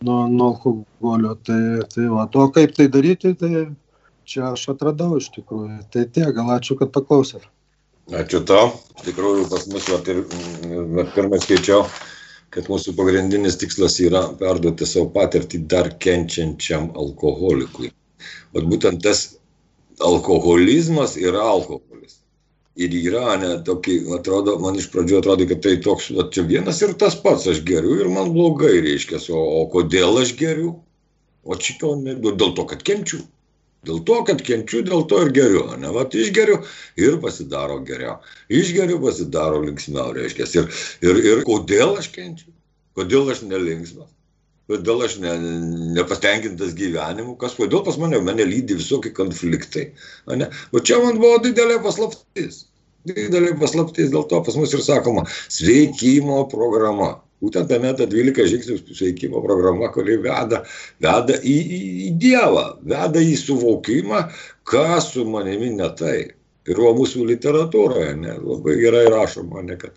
nuo 0.02 0.24
nuo 0.32 0.50
alkoholio 0.54 1.36
tai 1.46 1.62
tai 1.94 2.08
vat 2.10 2.36
o 2.36 2.48
kaip 2.56 2.74
tai 2.76 2.88
daryti 2.88 3.34
tai 3.44 3.54
čia 4.24 4.52
aš 4.52 4.68
atradau 4.74 5.16
iš 5.20 5.30
tikrųjų 5.36 5.80
tai 5.92 6.06
tiek 6.18 6.34
gal 6.36 6.54
ačiū 6.56 6.78
kad 6.80 6.94
paklausėt 6.96 7.48
Ačiū 8.10 8.40
tau. 8.42 8.72
Iš 8.98 9.04
tikrųjų, 9.06 9.44
pas 9.50 9.68
mus, 9.70 9.84
vat, 9.86 10.08
ir 10.10 10.24
vat, 10.96 11.12
pirmą 11.14 11.38
skaičiau, 11.38 11.84
kad 12.50 12.66
mūsų 12.66 12.96
pagrindinis 12.98 13.58
tikslas 13.60 14.00
yra 14.02 14.24
perduoti 14.40 14.88
savo 14.88 15.12
patirtį 15.14 15.60
dar 15.70 15.92
kenčiančiam 16.02 16.88
alkoholikui. 16.98 17.92
Vat 18.56 18.66
būtent 18.66 19.04
tas 19.04 19.38
alkoholizmas 20.06 21.16
yra 21.20 21.42
alkoholis 21.54 22.20
ir 22.80 22.94
yra, 22.96 23.34
ne, 23.40 23.50
tokį, 23.66 23.96
atrodo, 24.16 24.54
man 24.62 24.78
iš 24.78 24.88
pradžių 24.92 25.18
atrodo, 25.20 25.46
kad 25.50 25.62
tai 25.64 25.74
toks, 25.84 26.10
va, 26.16 26.28
čia 26.32 26.44
vienas 26.48 26.80
ir 26.84 26.94
tas 27.00 27.16
pats, 27.18 27.48
aš 27.50 27.64
geriu 27.66 27.98
ir 28.00 28.08
man 28.12 28.30
blogai, 28.34 28.78
reiškia, 28.84 29.20
o, 29.34 29.42
o 29.60 29.66
kodėl 29.72 30.20
aš 30.22 30.32
geriu? 30.38 30.76
O 31.44 31.56
šito, 31.56 31.94
ne, 32.00 32.14
dėl 32.20 32.54
to, 32.56 32.66
kad 32.70 32.84
kenčiu. 32.86 33.24
Dėl 33.88 34.02
to, 34.04 34.18
kad 34.28 34.42
kenčiu, 34.44 34.82
dėl 34.84 35.06
to 35.08 35.22
ir 35.24 35.32
geriu, 35.36 35.64
ne, 35.80 35.90
va, 35.94 36.04
išgeriu 36.04 36.60
ir 37.00 37.18
pasidaro 37.22 37.80
geriau. 37.84 38.18
Išgeriu, 38.52 39.00
pasidaro 39.02 39.62
linksmiau, 39.64 40.12
reiškia. 40.16 40.48
Ir, 40.60 40.80
ir, 41.08 41.20
ir 41.32 41.44
kodėl 41.48 41.96
aš 42.00 42.10
kenčiu? 42.12 42.52
Kodėl 42.98 43.32
aš 43.32 43.44
nelinksmas? 43.48 44.10
Kodėl 44.70 45.00
aš 45.02 45.16
ne, 45.22 45.32
nepatenkintas 45.96 46.76
gyvenimu, 46.78 47.34
kas, 47.40 47.56
kodėl 47.58 47.82
pas 47.86 47.96
mane, 47.98 48.20
mane 48.22 48.46
lydi 48.46 48.76
visokie 48.78 49.10
konfliktai. 49.16 49.88
Ne? 50.30 50.46
O 50.70 50.82
čia 50.82 51.00
man 51.02 51.18
buvo 51.18 51.40
didelė 51.42 51.80
paslaptis. 51.82 52.64
Didelė 53.08 53.56
paslaptis, 53.58 54.12
dėl 54.12 54.28
to 54.30 54.38
pas 54.46 54.58
mus 54.60 54.76
ir 54.76 54.84
sakoma 54.84 55.24
sveikimo 55.48 56.44
programa. 56.52 57.16
Būtent 57.40 57.70
ta 57.72 57.78
meta 57.80 58.04
12 58.04 58.46
žingsnių 58.52 58.76
sveikimo 58.92 59.40
programa, 59.42 59.88
kuri 59.94 60.18
veda, 60.20 60.60
veda 61.00 61.38
į, 61.40 61.56
į, 61.56 61.80
į 62.06 62.10
Dievą, 62.20 62.66
veda 62.84 63.22
į 63.24 63.32
suvokimą, 63.40 64.26
kas 64.68 65.08
su 65.14 65.24
manimi 65.24 65.72
ne 65.72 65.88
taip. 65.96 66.36
Ir 66.68 66.78
o 66.84 66.92
mūsų 66.94 67.24
literatūroje 67.30 68.12
ne, 68.20 68.36
labai 68.44 68.76
gerai 68.82 69.06
rašoma, 69.10 69.64
ne, 69.64 69.78
kad 69.80 69.96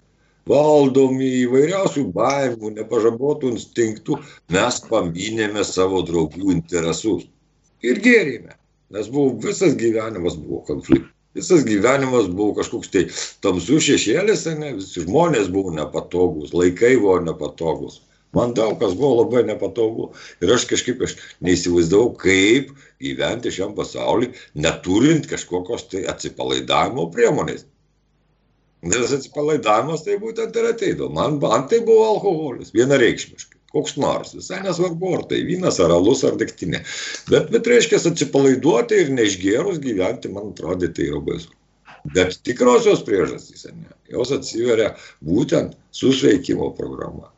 valdomi 0.50 1.30
įvairiausių 1.44 2.06
baimių, 2.16 2.74
nepažabotų 2.80 3.54
instinktų, 3.56 4.20
mes 4.54 4.80
paminėme 4.90 5.64
savo 5.68 6.04
draugų 6.08 6.52
interesus. 6.58 7.26
Ir 7.84 8.00
gėrėme, 8.04 8.56
nes 8.96 9.10
buvo, 9.12 9.34
visas 9.44 9.76
gyvenimas 9.80 10.40
buvo 10.40 10.64
konfliktas. 10.70 11.12
Visas 11.34 11.64
gyvenimas 11.66 12.28
buvo 12.30 12.54
kažkoks 12.60 12.92
tai 12.94 13.08
tamsus 13.42 13.88
šešėlis, 13.88 14.44
ne, 14.60 14.76
visi 14.78 15.02
žmonės 15.02 15.48
buvo 15.50 15.72
nepatogus, 15.74 16.52
laikai 16.54 16.92
buvo 17.02 17.16
nepatogus. 17.26 18.04
Man 18.38 18.54
daug 18.58 18.80
kas 18.82 18.94
buvo 18.98 19.24
labai 19.24 19.44
nepatogu 19.46 20.12
ir 20.42 20.54
aš 20.54 20.68
kažkaip 20.70 21.02
aš 21.06 21.16
neįsivaizdavau, 21.46 22.14
kaip 22.22 22.70
gyventi 23.02 23.54
šiam 23.54 23.74
pasauliu, 23.78 24.30
neturint 24.54 25.26
kažkokios 25.30 25.86
tai 25.90 26.06
atsipalaidavimo 26.14 27.10
priemonės. 27.14 27.66
Nes 28.84 29.16
atsipalaidavimas 29.16 30.04
tai 30.04 30.18
būtent 30.20 30.56
ir 30.60 30.70
ateidavo. 30.74 31.10
Man, 31.16 31.40
man 31.40 31.68
tai 31.72 31.80
buvo 31.88 32.08
alkoholis, 32.12 32.74
vienareikšmiškai. 32.76 33.60
Koks 33.74 33.96
nors, 33.98 34.36
visai 34.38 34.60
nesvarbu, 34.62 35.16
ar 35.18 35.24
tai 35.30 35.40
vynas, 35.48 35.80
ar 35.82 35.96
alus, 35.96 36.22
ar 36.28 36.36
degtinė. 36.38 36.84
Bet, 37.32 37.48
bet 37.54 37.70
reiškia, 37.72 37.98
atsipalaiduoti 38.12 39.00
ir 39.02 39.14
neišgėrus 39.16 39.80
gyventi, 39.82 40.30
man 40.34 40.52
atrodė, 40.52 40.92
tai 40.94 41.08
yra 41.10 41.22
baisu. 41.26 41.50
Bet 42.14 42.36
tikrosios 42.44 43.02
priežastys, 43.08 43.64
ne, 43.72 43.88
jos 44.12 44.34
atsiveria 44.36 44.92
būtent 45.24 45.78
su 45.96 46.12
sveikimo 46.12 46.74
programa, 46.76 47.30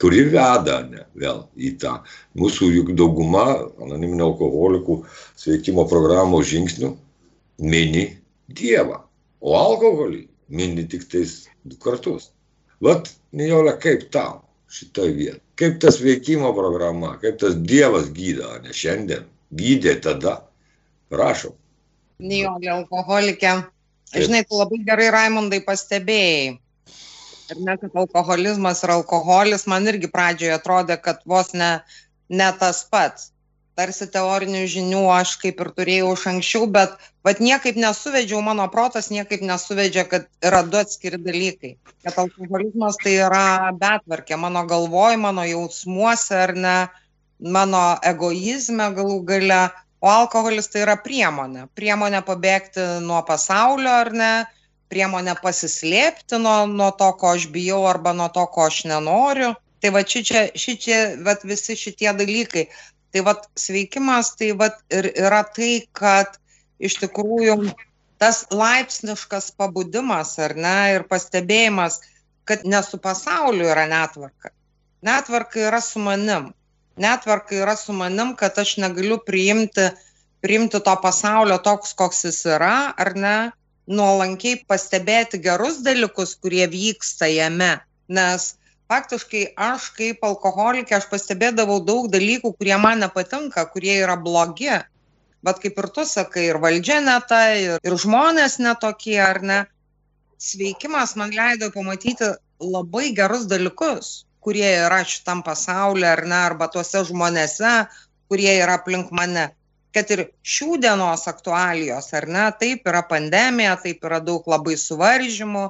kuri 0.00 0.24
veda 0.32 0.78
ne, 0.88 1.04
vėl 1.20 1.44
į 1.60 1.74
tą 1.82 1.98
mūsų 2.40 2.70
juk 2.78 2.94
dauguma 2.96 3.44
anoniminio 3.84 4.30
alkoholikų 4.32 5.02
sveikimo 5.36 5.84
programos 5.92 6.48
žingsnių 6.48 6.94
mini 7.60 8.08
Dievą. 8.48 9.04
O 9.44 9.52
alkoholį 9.54 10.24
mini 10.50 10.86
tik 10.90 11.06
tais 11.10 11.46
du 11.64 11.78
kartus. 11.80 12.30
Vat, 12.84 13.10
Nijolė, 13.36 13.76
kaip 13.82 14.08
tau 14.14 14.40
šitoj 14.72 15.10
vietoj? 15.16 15.42
Kaip 15.60 15.76
tas 15.82 15.98
veikimo 16.00 16.52
programa, 16.56 17.16
kaip 17.20 17.36
tas 17.42 17.56
Dievas 17.68 18.08
gydo, 18.16 18.48
ne 18.64 18.72
šiandien, 18.74 19.26
gydė 19.56 19.98
tada? 20.04 20.38
Prašom. 21.12 21.52
Nijolė, 22.22 22.70
alkoholikė. 22.78 23.52
Taip. 24.10 24.24
Žinai, 24.26 24.44
tu 24.48 24.58
labai 24.58 24.80
gerai, 24.86 25.10
Raimondai, 25.14 25.60
pastebėjai. 25.66 26.56
Ir 27.50 27.60
ne, 27.66 27.74
kad 27.82 27.98
alkoholizmas 28.04 28.84
ir 28.86 28.94
alkoholis 28.94 29.66
man 29.70 29.88
irgi 29.90 30.10
pradžioje 30.10 30.54
atrodė, 30.54 30.96
kad 31.02 31.22
vos 31.26 31.50
ne, 31.54 31.70
ne 32.30 32.48
tas 32.58 32.84
pats 32.90 33.30
tarsi 33.80 34.08
teorinių 34.12 34.66
žinių 34.68 35.02
aš 35.14 35.36
kaip 35.40 35.60
ir 35.64 35.70
turėjau 35.76 36.12
iš 36.12 36.26
anksčiau, 36.34 36.66
bet 36.74 36.96
vat 37.26 37.40
niekaip 37.40 37.78
nesuvedžiau, 37.80 38.42
mano 38.44 38.66
protas 38.72 39.08
niekaip 39.14 39.44
nesuvedžia, 39.46 40.04
kad 40.10 40.26
yra 40.44 40.60
du 40.68 40.80
atskiri 40.80 41.20
dalykai. 41.24 41.76
Kad 42.04 42.18
alkoholizmas 42.24 43.00
tai 43.00 43.16
yra 43.24 43.72
betvarkė 43.80 44.36
mano 44.40 44.66
galvoj, 44.68 45.16
mano 45.24 45.46
jausmuose 45.48 46.36
ar 46.44 46.52
ne, 46.66 46.76
mano 47.40 47.84
egoizme 48.12 48.90
galų 48.98 49.22
gale, 49.32 49.62
o 50.04 50.12
alkoholis 50.12 50.68
tai 50.72 50.84
yra 50.84 50.98
priemonė. 51.00 51.66
Priemonė 51.76 52.20
pabėgti 52.26 52.84
nuo 53.06 53.22
pasaulio 53.28 53.96
ar 54.04 54.12
ne, 54.12 54.32
priemonė 54.92 55.38
pasislėpti 55.40 56.40
nuo, 56.42 56.58
nuo 56.68 56.92
to, 57.00 57.10
ko 57.16 57.34
aš 57.36 57.48
bijau 57.54 57.82
arba 57.88 58.12
nuo 58.16 58.28
to, 58.34 58.44
ko 58.52 58.68
aš 58.68 58.84
nenoriu. 58.92 59.54
Tai 59.80 59.92
va 59.94 60.02
šičia, 60.04 60.50
šičia 60.60 60.96
vat 61.24 61.44
visi 61.48 61.72
šitie 61.78 62.10
dalykai 62.12 62.66
tai 63.12 63.24
vat 63.26 63.46
sveikimas 63.58 64.34
tai 64.38 64.52
vat 64.62 64.78
ir 64.90 65.10
yra 65.14 65.42
tai 65.56 65.86
kad 65.96 66.38
iš 66.78 66.96
tikrųjų 67.02 67.56
tas 68.20 68.44
laipsniškas 68.52 69.50
pabudimas 69.56 70.36
ar 70.38 70.54
ne 70.56 70.76
ir 70.94 71.06
pastebėjimas 71.10 72.00
kad 72.44 72.64
ne 72.64 72.82
su 72.82 72.98
pasauliu 72.98 73.68
yra 73.70 73.86
netvarka. 73.90 74.52
Netvarka 75.06 75.60
yra 75.68 75.80
su 75.80 76.02
manim. 76.02 76.50
Netvarka 77.00 77.56
yra 77.56 77.76
su 77.76 77.94
manim 77.96 78.34
kad 78.36 78.58
aš 78.58 78.76
negaliu 78.82 79.20
priimti 79.26 79.88
priimti 80.40 80.80
to 80.84 80.94
pasaulio 81.02 81.58
toks 81.64 81.92
koks 81.96 82.24
jis 82.24 82.44
yra 82.56 82.76
ar 83.04 83.12
ne 83.24 83.36
nuolankiai 83.90 84.62
pastebėti 84.70 85.40
gerus 85.44 85.80
dalykus 85.84 86.36
kurie 86.40 86.66
vyksta 86.70 87.28
jame. 87.32 87.72
Nes 88.08 88.54
faktiškai 88.90 89.42
aš 89.70 89.90
kaip 89.96 90.24
alkoholikė 90.26 90.96
aš 90.98 91.06
pastebėdavau 91.12 91.78
daug 91.86 92.08
dalykų 92.12 92.54
kurie 92.58 92.76
man 92.82 93.04
nepatinka 93.04 93.66
kurie 93.74 94.00
yra 94.02 94.16
blogi. 94.18 94.72
Vat 95.46 95.60
kaip 95.62 95.78
ir 95.80 95.88
tu 95.94 96.04
sakai 96.04 96.48
ir 96.50 96.58
valdžia 96.60 96.98
ne 97.04 97.18
ta 97.28 97.42
ir, 97.56 97.78
ir 97.86 97.96
žmonės 98.04 98.58
ne 98.60 98.74
tokie 98.80 99.20
ar 99.22 99.40
ne? 99.42 99.60
Sveikimas 100.40 101.14
man 101.20 101.32
leido 101.36 101.70
pamatyti 101.72 102.34
labai 102.60 103.12
gerus 103.16 103.46
dalykus 103.48 104.10
kurie 104.40 104.68
yra 104.86 105.00
šitam 105.04 105.44
pasaulyje 105.46 106.10
ar 106.10 106.24
ne 106.26 106.36
arba 106.48 106.68
tuose 106.72 107.04
žmonėse 107.08 107.72
kurie 108.28 108.52
yra 108.58 108.78
aplink 108.80 109.14
mane. 109.16 109.50
Kad 109.94 110.10
ir 110.14 110.26
šių 110.46 110.78
dienos 110.82 111.26
aktualijos 111.30 112.12
ar 112.14 112.28
ne 112.30 112.44
taip 112.60 112.86
yra 112.90 113.02
pandemija 113.06 113.74
taip 113.84 114.04
yra 114.06 114.20
daug 114.22 114.46
labai 114.50 114.76
suvaržymų 114.78 115.64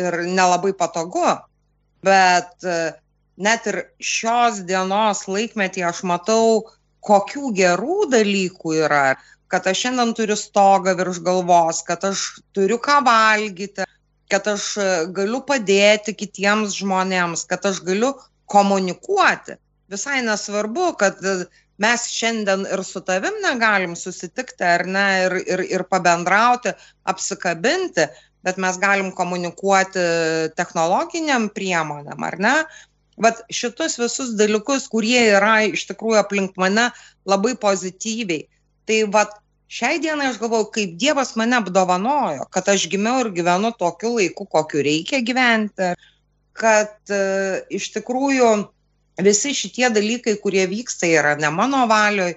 ir 0.00 0.22
nelabai 0.26 0.72
patogu 0.78 1.28
bet 2.06 2.64
e, 2.64 2.78
net 3.40 3.66
ir 3.70 3.82
šios 4.00 4.62
dienos 4.68 5.26
laikmetį 5.28 5.84
aš 5.90 6.02
matau, 6.08 6.64
kokių 7.04 7.52
gerų 7.56 8.00
dalykų 8.12 8.74
yra, 8.84 9.04
kad 9.50 9.66
aš 9.70 9.84
šiandien 9.84 10.12
turiu 10.16 10.36
stogą 10.38 10.94
virš 10.98 11.22
galvos, 11.26 11.80
kad 11.86 12.04
aš 12.10 12.26
turiu 12.56 12.78
ką 12.82 13.00
valgyti, 13.06 13.86
kad 14.30 14.46
aš 14.52 14.66
e, 14.78 14.90
galiu 15.16 15.40
padėti 15.46 16.14
kitiems 16.16 16.76
žmonėms, 16.78 17.46
kad 17.50 17.66
aš 17.66 17.82
galiu 17.86 18.14
komunikuoti. 18.50 19.56
Visai 19.90 20.20
nesvarbu, 20.26 20.92
kad 21.00 21.18
e, 21.26 21.42
mes 21.82 22.06
šiandien 22.12 22.66
ir 22.68 22.84
su 22.86 23.00
tavim 23.06 23.40
negalim 23.42 23.96
susitikti 23.96 24.66
ar 24.66 24.84
ne 24.86 25.06
ir, 25.24 25.36
ir, 25.54 25.64
ir 25.78 25.86
pabendrauti, 25.90 26.74
apsikabinti, 27.10 28.06
bet 28.46 28.60
mes 28.62 28.78
galim 28.80 29.10
komunikuoti 29.16 30.04
technologiniam 30.56 31.48
priemonėm, 31.52 32.24
ar 32.24 32.38
ne? 32.40 32.54
Vat 33.20 33.42
šitus 33.52 33.98
visus 34.00 34.32
dalykus, 34.38 34.86
kurie 34.88 35.20
yra 35.34 35.60
iš 35.68 35.84
tikrųjų 35.90 36.22
aplink 36.22 36.56
mane 36.60 36.88
labai 37.28 37.52
pozityviai 37.60 38.46
tai 38.90 39.04
vat 39.14 39.36
šiai 39.70 40.00
dienai 40.02 40.30
aš 40.32 40.40
galvoju 40.42 40.70
kaip 40.74 40.96
dievas 40.98 41.36
mane 41.38 41.58
apdovanojo 41.60 42.48
kad 42.54 42.68
aš 42.72 42.88
gimiau 42.90 43.22
ir 43.22 43.32
gyvenu 43.36 43.70
tokiu 43.78 44.16
laiku 44.16 44.46
kokiu 44.54 44.82
reikia 44.86 45.22
gyventi 45.26 45.92
kad 46.60 47.14
e, 47.14 47.20
iš 47.78 47.92
tikrųjų 47.94 48.50
visi 49.26 49.54
šitie 49.54 49.92
dalykai 49.94 50.34
kurie 50.42 50.66
vyksta 50.70 51.06
yra 51.06 51.36
ne 51.38 51.52
mano 51.54 51.84
valioj 51.90 52.34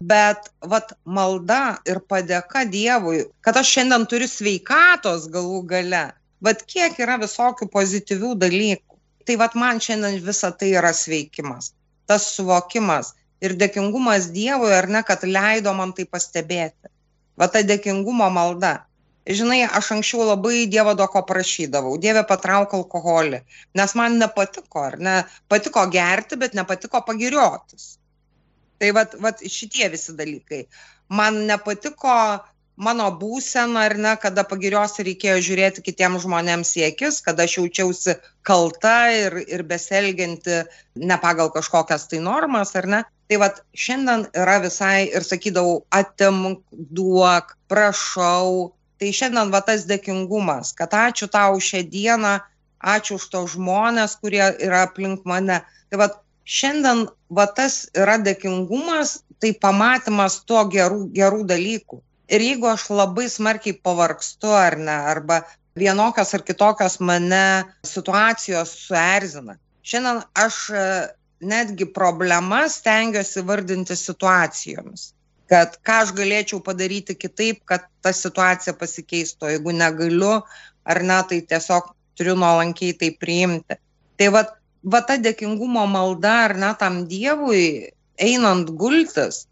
bet 0.00 0.50
vat 0.72 0.92
malda 1.04 1.78
ir 1.88 2.02
padėka 2.12 2.64
dievui 2.72 3.24
kad 3.40 3.56
aš 3.56 3.72
šiandien 3.76 4.04
turiu 4.10 4.28
sveikatos 4.28 5.30
galų 5.32 5.62
gale 5.72 6.04
vat 6.44 6.66
kiek 6.68 6.98
yra 7.00 7.16
visokių 7.22 7.70
pozityvių 7.72 8.34
dalykų 8.42 9.00
tai 9.26 9.38
vat 9.40 9.56
man 9.56 9.80
šiandien 9.80 10.20
visa 10.26 10.52
tai 10.52 10.74
yra 10.76 10.92
sveikimas 10.94 11.72
tas 12.06 12.26
suvokimas 12.36 13.14
ir 13.44 13.56
dėkingumas 13.60 14.30
Dievui, 14.34 14.72
ar 14.72 14.88
ne, 14.88 15.02
kad 15.06 15.24
leido 15.26 15.72
man 15.76 15.92
tai 15.96 16.06
pastebėti. 16.08 16.92
Va 17.36 17.48
ta 17.52 17.62
dėkingumo 17.66 18.28
malda. 18.32 18.78
Žinai, 19.26 19.64
aš 19.78 19.90
anksčiau 19.96 20.22
labai 20.28 20.68
Dievo 20.70 20.94
doko 20.98 21.20
prašydavau, 21.26 21.96
Dieve 21.98 22.22
patrauk 22.28 22.76
alkoholį, 22.78 23.40
nes 23.74 23.94
man 23.98 24.20
nepatiko, 24.22 24.84
ar 24.86 24.96
ne, 25.02 25.16
patiko 25.50 25.82
gerti, 25.90 26.38
bet 26.38 26.54
nepatiko 26.54 27.02
pagiriotis. 27.08 27.96
Tai 28.80 28.92
vat, 28.96 29.16
vat 29.22 29.40
šitie 29.40 29.88
visi 29.92 30.12
dalykai. 30.16 30.66
Man 31.08 31.46
nepatiko 31.48 32.16
mano 32.76 33.08
būsena 33.20 33.86
ar 33.88 33.96
ne, 33.96 34.12
kada 34.20 34.44
pagirios 34.44 34.98
reikėjo 35.00 35.40
žiūrėti 35.48 35.84
kitiems 35.86 36.26
žmonėms 36.26 36.74
į 36.76 36.86
akis, 36.90 37.22
kada 37.24 37.46
aš 37.48 37.58
jaučiausi 37.58 38.16
kalta 38.46 38.96
ir, 39.16 39.38
ir 39.48 39.64
beselgianti 39.68 40.62
ne 41.00 41.18
pagal 41.22 41.50
kažkokias 41.54 42.08
tai 42.10 42.20
normas 42.24 42.74
ar 42.76 42.88
ne. 42.92 43.04
Tai 43.26 43.40
vad 43.42 43.62
šiandien 43.74 44.28
yra 44.38 44.60
visai 44.62 45.08
ir 45.08 45.24
sakydavau, 45.26 45.80
atimk, 45.90 46.60
duok, 46.70 47.56
prašau. 47.70 48.74
Tai 49.00 49.08
šiandien 49.12 49.50
va 49.52 49.62
tas 49.64 49.88
dėkingumas, 49.88 50.70
kad 50.76 50.94
ačiū 50.94 51.26
tau 51.32 51.58
šią 51.60 51.82
dieną, 51.90 52.36
ačiū 52.80 53.16
už 53.18 53.26
to 53.32 53.42
žmonės, 53.56 54.14
kurie 54.20 54.44
yra 54.62 54.84
aplink 54.86 55.26
mane. 55.28 55.58
Tai 55.90 56.00
vad 56.04 56.20
šiandien 56.46 57.06
va 57.36 57.46
tas 57.50 57.84
yra 57.98 58.16
dėkingumas, 58.22 59.18
tai 59.42 59.52
pamatymas 59.60 60.40
to 60.48 60.62
gerų, 60.72 61.06
gerų 61.14 61.44
dalykų. 61.50 62.00
Ir 62.32 62.42
jeigu 62.42 62.70
aš 62.70 62.88
labai 62.90 63.26
smarkiai 63.30 63.76
pavargstu 63.82 64.50
ar 64.50 64.78
ne 64.78 64.94
arba 65.12 65.42
vienokios 65.78 66.32
ar 66.34 66.42
kitokios 66.46 66.98
mane 67.00 67.66
situacijos 67.86 68.72
suerzina. 68.86 69.58
Šiandien 69.86 70.22
aš 70.34 70.62
e, 70.70 70.86
netgi 71.46 71.86
problemas 71.98 72.80
stengiuosi 72.80 73.44
vardinti 73.46 73.96
situacijomis. 73.98 75.12
Kad 75.46 75.76
ką 75.86 76.00
aš 76.02 76.14
galėčiau 76.16 76.58
padaryti 76.64 77.14
kitaip 77.14 77.60
kad 77.70 77.84
ta 78.02 78.10
situacija 78.10 78.74
pasikeistų. 78.80 79.52
Jeigu 79.54 79.74
negaliu 79.76 80.40
ar 80.86 81.02
ne 81.06 81.20
tai 81.28 81.42
tiesiog 81.52 81.92
turiu 82.18 82.34
nuolankiai 82.34 82.96
tai 82.98 83.12
priimti. 83.20 83.78
Tai 84.18 84.32
vat 84.34 84.56
va 84.86 85.02
ta 85.06 85.18
dėkingumo 85.18 85.84
malda 85.90 86.32
ar 86.46 86.56
ne 86.62 86.72
tam 86.80 87.04
dievui 87.10 87.92
einant 88.22 88.70
gultis 88.80 89.44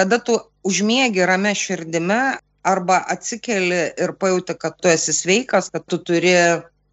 kada 0.00 0.18
tu 0.18 0.38
užmiegi 0.64 1.26
ramia 1.26 1.54
širdimi 1.54 2.20
arba 2.64 3.02
atsikeli 3.14 3.80
ir 4.04 4.12
pajauti, 4.20 4.54
kad 4.56 4.76
tu 4.80 4.88
esi 4.88 5.12
sveikas, 5.12 5.68
kad 5.72 5.84
tu 5.84 5.98
turi 5.98 6.32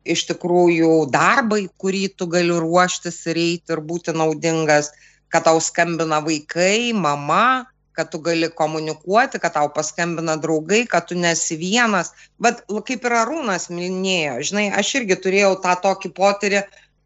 iš 0.07 0.25
tikrųjų 0.29 0.91
darbą, 1.11 1.59
į 1.63 1.69
kurį 1.79 2.03
tu 2.19 2.27
gali 2.31 2.55
ruoštis 2.63 3.21
ir 3.31 3.39
eiti 3.39 3.75
ir 3.75 3.83
būti 3.83 4.15
naudingas, 4.15 4.91
kad 5.31 5.47
tau 5.47 5.59
skambina 5.63 6.19
vaikai, 6.23 6.91
mama, 6.95 7.67
kad 7.95 8.11
tu 8.11 8.19
gali 8.23 8.47
komunikuoti, 8.59 9.39
kad 9.43 9.55
tau 9.55 9.71
paskambina 9.75 10.37
draugai, 10.39 10.85
kad 10.87 11.07
tu 11.09 11.15
nesi 11.19 11.57
vienas. 11.59 12.13
Bet 12.39 12.63
kaip 12.67 13.07
ir 13.07 13.17
Arūnas 13.23 13.67
minėjo, 13.73 14.37
žinai, 14.51 14.67
aš 14.79 14.93
irgi 15.01 15.19
turėjau 15.23 15.55
tą 15.63 15.79
tokį 15.83 16.13
potyrį 16.19 16.63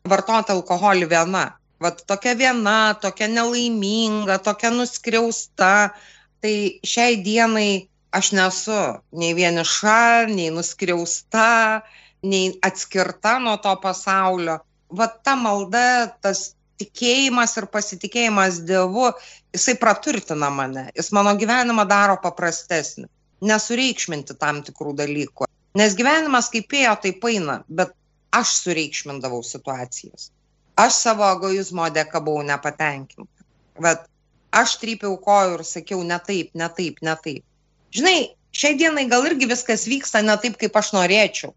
vartoti 0.10 0.54
alkoholį 0.56 1.10
viena 1.12 1.48
vat 1.82 2.04
tokia 2.08 2.36
viena, 2.38 2.94
tokia 3.02 3.28
nelaiminga, 3.28 4.38
tokia 4.46 4.72
nuskriausta. 4.74 5.92
Tai 6.42 6.56
šiai 6.86 7.20
dienai 7.26 7.88
aš 8.18 8.32
nesu 8.38 8.80
nei 9.18 9.36
vieniša, 9.38 10.30
nei 10.30 10.50
nuskriausta, 10.54 11.82
nei 12.26 12.50
atskirta 12.66 13.38
nuo 13.40 13.58
to 13.62 13.76
pasaulio. 13.84 14.60
Vat 14.98 15.22
ta 15.24 15.36
malda, 15.40 16.12
tas 16.22 16.52
tikėjimas 16.82 17.54
ir 17.62 17.70
pasitikėjimas 17.72 18.60
Dievu, 18.68 19.12
jisai 19.54 19.78
praturtina 19.80 20.50
mane, 20.52 20.90
jis 20.98 21.12
mano 21.16 21.36
gyvenimą 21.38 21.86
daro 21.88 22.18
paprastesnį, 22.24 23.06
nesureikšminti 23.46 24.36
tam 24.42 24.64
tikrų 24.66 24.96
dalykų. 24.98 25.48
Nes 25.78 25.94
gyvenimas 25.96 26.50
kaip 26.52 26.74
ėjo, 26.76 26.98
taip 27.06 27.30
eina, 27.30 27.62
bet 27.70 27.94
aš 28.36 28.56
sureikšmindavau 28.64 29.44
situacijas 29.44 30.32
aš 30.76 30.98
savo 31.04 31.28
egoizmo 31.36 31.88
dėka 31.94 32.22
buvau 32.24 32.44
nepatenkinta. 32.48 33.46
Bet 33.82 34.06
aš 34.56 34.78
trypiau 34.82 35.18
kojų 35.22 35.58
ir 35.60 35.66
sakiau, 35.68 36.04
ne 36.08 36.20
taip, 36.28 36.52
ne 36.58 36.70
taip, 36.78 37.02
ne 37.06 37.16
taip. 37.24 37.44
Žinai, 37.96 38.18
šiai 38.56 38.78
dienai 38.80 39.08
gal 39.12 39.26
irgi 39.28 39.50
viskas 39.52 39.88
vyksta 39.90 40.24
ne 40.26 40.38
taip, 40.42 40.58
kaip 40.62 40.78
aš 40.78 40.94
norėčiau, 40.96 41.54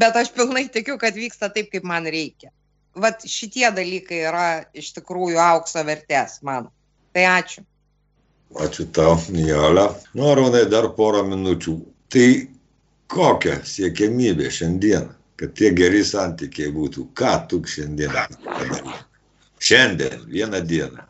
bet 0.00 0.16
aš 0.16 0.32
pilnai 0.36 0.66
tikiu, 0.72 0.98
kad 1.00 1.16
vyksta 1.18 1.50
taip, 1.52 1.70
kaip 1.72 1.86
man 1.88 2.08
reikia. 2.08 2.52
Vat 2.94 3.24
šitie 3.26 3.66
dalykai 3.74 4.22
yra 4.30 4.48
iš 4.76 4.92
tikrųjų 4.98 5.40
aukso 5.42 5.82
vertės 5.86 6.38
man. 6.46 6.68
Tai 7.14 7.24
ačiū. 7.30 7.64
Ačiū 8.62 8.86
tau, 8.94 9.16
Nijolė. 9.34 9.88
Nu, 10.14 10.28
Arūnai, 10.30 10.62
dar 10.70 10.86
porą 10.94 11.24
minučių. 11.26 11.74
Tai 12.14 12.28
kokia 13.10 13.56
siekiamybė 13.66 14.50
šiandien? 14.54 15.08
Kad 15.40 15.54
tie 15.58 15.72
geri 15.74 16.04
santykiai 16.06 16.72
būtų. 16.74 17.08
Ką 17.18 17.34
tu 17.50 17.60
šiandien 17.68 18.12
padarai? 18.44 18.96
Šiandien, 19.64 20.24
vieną 20.30 20.60
dieną. 20.68 21.06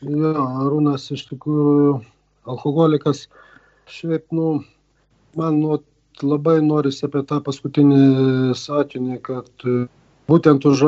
Jo, 0.00 0.32
Arūnas 0.64 1.10
iš 1.12 1.26
tikrųjų 1.28 2.00
alkoholikas. 2.48 3.26
Šiaip, 3.90 4.26
nu, 4.36 4.60
man 5.36 5.58
nu, 5.60 5.78
labai 6.22 6.60
norisi 6.64 7.04
apie 7.06 7.22
tą 7.28 7.40
paskutinį 7.44 8.54
sakinį, 8.56 9.18
kad 9.26 9.50
e, 9.66 9.84
būtent 10.30 10.66
už 10.68 10.84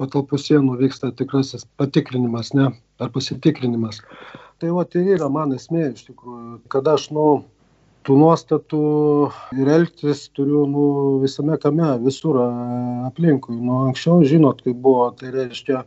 patalpų 0.00 0.38
sienų 0.40 0.76
vyksta 0.80 1.10
tikrasis 1.16 1.66
patikrinimas, 1.80 2.52
ne, 2.54 2.70
ar 3.00 3.12
pasitikrinimas. 3.14 4.02
Tai 4.60 4.72
va, 4.76 4.84
tai 4.88 5.04
yra 5.16 5.28
man 5.32 5.54
esmė 5.56 5.90
iš 5.92 6.06
tikrųjų, 6.10 6.60
kad 6.72 6.88
aš, 6.92 7.10
nu, 7.16 7.26
tų 8.06 8.16
nuostatų 8.20 8.80
ir 9.58 9.70
elgtis 9.74 10.26
turiu 10.36 10.64
nu, 10.70 10.86
visame 11.22 11.58
kame, 11.62 11.90
visur 12.04 12.38
aplinkui. 13.08 13.56
Nu, 13.58 13.82
anksčiau, 13.88 14.22
žinot, 14.26 14.62
kaip 14.64 14.78
buvo, 14.84 15.08
tai 15.18 15.32
reiškia 15.34 15.82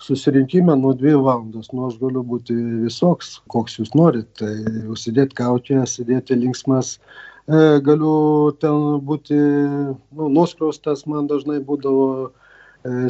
susirinkime 0.00 0.74
nuo 0.80 0.92
dvi 0.96 1.14
valandos. 1.14 1.70
Nu, 1.74 1.86
aš 1.88 1.98
galiu 2.02 2.24
būti 2.26 2.56
visoks, 2.86 3.38
koks 3.52 3.78
jūs 3.78 3.94
norit. 3.98 4.30
Tai 4.40 4.52
užsidėti 4.90 5.38
kaukę, 5.38 5.84
sėdėti 5.86 6.38
linksmas. 6.40 6.96
E, 7.46 7.78
galiu 7.86 8.52
ten 8.62 9.00
būti 9.06 9.38
nu, 9.38 10.28
nuskriaustas, 10.28 11.06
man 11.10 11.30
dažnai 11.30 11.60
būdavo 11.66 12.06
e, 12.26 12.30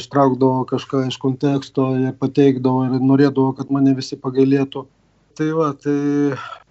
ištraukdavo 0.00 0.64
kažką 0.70 1.06
iš 1.08 1.20
konteksto 1.22 1.92
ir 1.98 2.16
pateikdavo 2.20 2.88
ir 2.88 2.98
norėdavo, 3.00 3.54
kad 3.58 3.72
mane 3.72 3.94
visi 3.96 4.18
pagailėtų. 4.20 4.84
Tai 5.38 5.52
va, 5.56 5.70
tai 5.78 5.96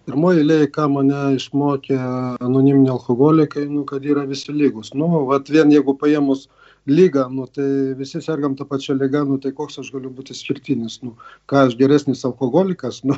pirmoj 0.09 0.39
eilėj 0.41 0.69
ką 0.73 0.87
mane 0.89 1.19
išmokė 1.37 1.97
anoniminiai 2.41 2.95
alkoholikai 2.95 3.67
nu 3.69 3.83
kad 3.89 4.05
yra 4.05 4.25
visi 4.29 4.55
lygūs. 4.55 4.95
Nu 4.97 5.25
vat 5.29 5.51
vien 5.53 5.69
jeigu 5.73 5.93
paėmus 6.01 6.47
ligą 6.89 7.27
nu 7.29 7.45
tai 7.53 7.93
visi 7.99 8.21
sergam 8.25 8.55
ta 8.57 8.65
pačia 8.65 8.95
liga 8.97 9.21
nu 9.27 9.37
tai 9.37 9.51
koks 9.53 9.77
aš 9.83 9.91
galiu 9.93 10.09
būti 10.15 10.33
išskirtinis 10.33 10.99
nu 11.03 11.13
ką 11.49 11.67
aš 11.67 11.77
geresnis 11.77 12.25
alkoholikas 12.25 13.03
nu 13.09 13.17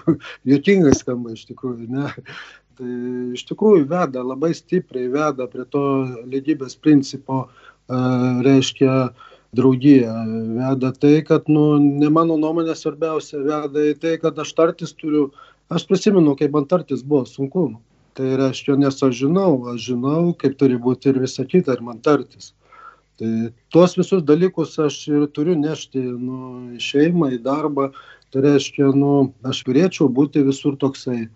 juokingai 0.52 0.94
skamba 0.98 1.38
iš 1.38 1.48
tikrųjų 1.54 1.88
ne? 1.96 2.12
Tai 2.80 2.94
iš 3.38 3.46
tikrųjų 3.48 3.88
veda 3.88 4.24
labai 4.26 4.52
stipriai 4.58 5.12
veda 5.14 5.48
prie 5.48 5.68
to 5.72 5.84
lygybės 6.28 6.76
principo 6.76 7.46
e, 7.46 8.00
reiškia 8.48 8.96
draugija 9.56 10.16
veda 10.58 10.92
tai 10.96 11.22
kad 11.28 11.48
nu 11.52 11.78
ne 11.80 12.10
mano 12.10 12.38
nuomonė 12.40 12.76
svarbiausia 12.76 13.44
veda 13.44 13.88
į 13.92 13.96
tai 14.04 14.18
kad 14.20 14.40
aš 14.40 14.54
tartis 14.58 14.96
turiu 14.96 15.30
aš 15.72 15.88
prisimenu, 15.90 16.36
kaip 16.40 16.54
man 16.56 16.68
tartis 16.70 17.04
buvo 17.04 17.26
sunku. 17.30 17.70
Tai 18.18 18.34
reiškia, 18.40 18.76
nes 18.76 18.98
aš 19.08 19.14
žinau, 19.22 19.54
aš 19.72 19.86
žinau, 19.94 20.34
kaip 20.38 20.58
turi 20.60 20.76
būti 20.76 21.14
ir 21.14 21.22
visa 21.24 21.46
kita, 21.48 21.78
ir 21.78 21.84
man 21.86 22.02
tartis. 22.04 22.52
Tai 23.22 23.52
tuos 23.72 23.96
visus 23.96 24.24
dalykus 24.28 24.76
aš 24.84 24.98
ir 25.12 25.28
turiu 25.32 25.56
nešti 25.56 26.02
nu, 26.02 26.40
į 26.76 26.82
šeimą, 26.84 27.32
į 27.38 27.44
darbą. 27.46 27.92
Tai 28.32 28.44
reiškia, 28.48 28.92
nu, 28.96 29.32
aš 29.48 29.64
turėčiau 29.68 30.10
būti 30.12 30.44
visur 30.48 30.76
toksai 30.80 31.30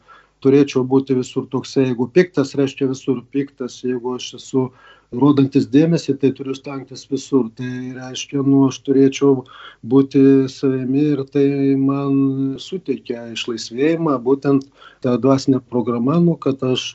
turėčiau 0.45 0.83
būti 0.85 1.17
visur 1.17 1.47
toksai, 1.49 1.89
jeigu 1.89 2.07
piktas, 2.13 2.53
reiškia 2.59 2.89
visur 2.91 3.23
piktas, 3.33 3.79
jeigu 3.85 4.15
aš 4.19 4.35
esu 4.39 4.67
rodantis 5.13 5.67
dėmesį, 5.71 6.15
tai 6.21 6.31
turiu 6.37 6.55
stengtis 6.57 7.05
visur. 7.11 7.49
Tai 7.57 7.69
reiškia, 7.97 8.43
nu, 8.45 8.65
aš 8.69 8.79
turėčiau 8.85 9.45
būti 9.85 10.21
savimi 10.51 11.09
ir 11.13 11.23
tai 11.33 11.47
man 11.79 12.55
suteikia 12.61 13.31
išlaisvėjimą, 13.33 14.17
būtent 14.25 14.69
ta 15.05 15.17
dvasinė 15.21 15.61
programa, 15.69 16.19
nu, 16.23 16.35
kad 16.35 16.63
aš 16.63 16.87